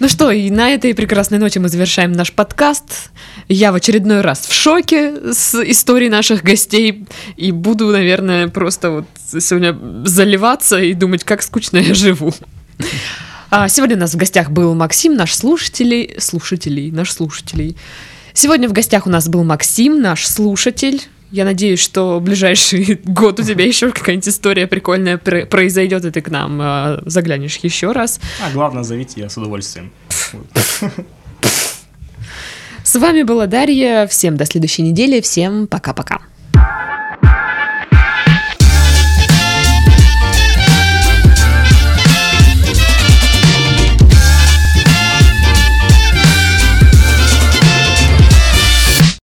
Ну 0.00 0.08
что, 0.08 0.30
и 0.30 0.48
на 0.48 0.70
этой 0.70 0.94
прекрасной 0.94 1.38
ноте 1.38 1.60
мы 1.60 1.68
завершаем 1.68 2.12
наш 2.12 2.32
подкаст. 2.32 3.10
Я 3.46 3.72
в 3.72 3.74
очередной 3.74 4.22
раз 4.22 4.46
в 4.46 4.54
шоке 4.54 5.34
с 5.34 5.54
историей 5.54 6.08
наших 6.08 6.42
гостей 6.42 7.04
и 7.36 7.52
буду, 7.52 7.88
наверное, 7.88 8.48
просто 8.48 8.90
вот 8.90 9.04
сегодня 9.26 9.78
заливаться 10.06 10.78
и 10.80 10.94
думать, 10.94 11.24
как 11.24 11.42
скучно 11.42 11.76
я 11.76 11.92
живу. 11.92 12.32
А 13.50 13.68
сегодня 13.68 13.96
у 13.96 14.00
нас 14.00 14.14
в 14.14 14.16
гостях 14.16 14.50
был 14.50 14.74
Максим, 14.74 15.14
наш 15.14 15.34
слушателей, 15.34 16.14
слушателей, 16.18 16.90
наш 16.90 17.12
слушателей. 17.12 17.76
Сегодня 18.32 18.66
в 18.66 18.72
гостях 18.72 19.06
у 19.06 19.10
нас 19.10 19.28
был 19.28 19.44
Максим, 19.44 20.00
наш 20.00 20.26
слушатель. 20.26 21.02
Я 21.30 21.44
надеюсь, 21.44 21.80
что 21.80 22.18
в 22.18 22.22
ближайший 22.22 23.00
год 23.04 23.38
у 23.40 23.42
тебя 23.42 23.66
еще 23.66 23.90
какая-нибудь 23.90 24.28
история 24.28 24.66
прикольная 24.66 25.18
пр- 25.18 25.46
произойдет, 25.46 26.04
и 26.04 26.10
ты 26.10 26.20
к 26.22 26.30
нам 26.30 26.60
э, 26.60 27.02
заглянешь 27.04 27.56
еще 27.58 27.92
раз. 27.92 28.18
А 28.42 28.50
главное, 28.50 28.82
зовите, 28.82 29.20
я 29.20 29.28
с 29.28 29.36
удовольствием. 29.36 29.92
С 32.82 32.94
вами 32.98 33.22
была 33.22 33.46
Дарья. 33.46 34.06
Всем 34.06 34.36
до 34.38 34.46
следующей 34.46 34.82
недели. 34.82 35.20
Всем 35.20 35.66
пока-пока. 35.66 36.20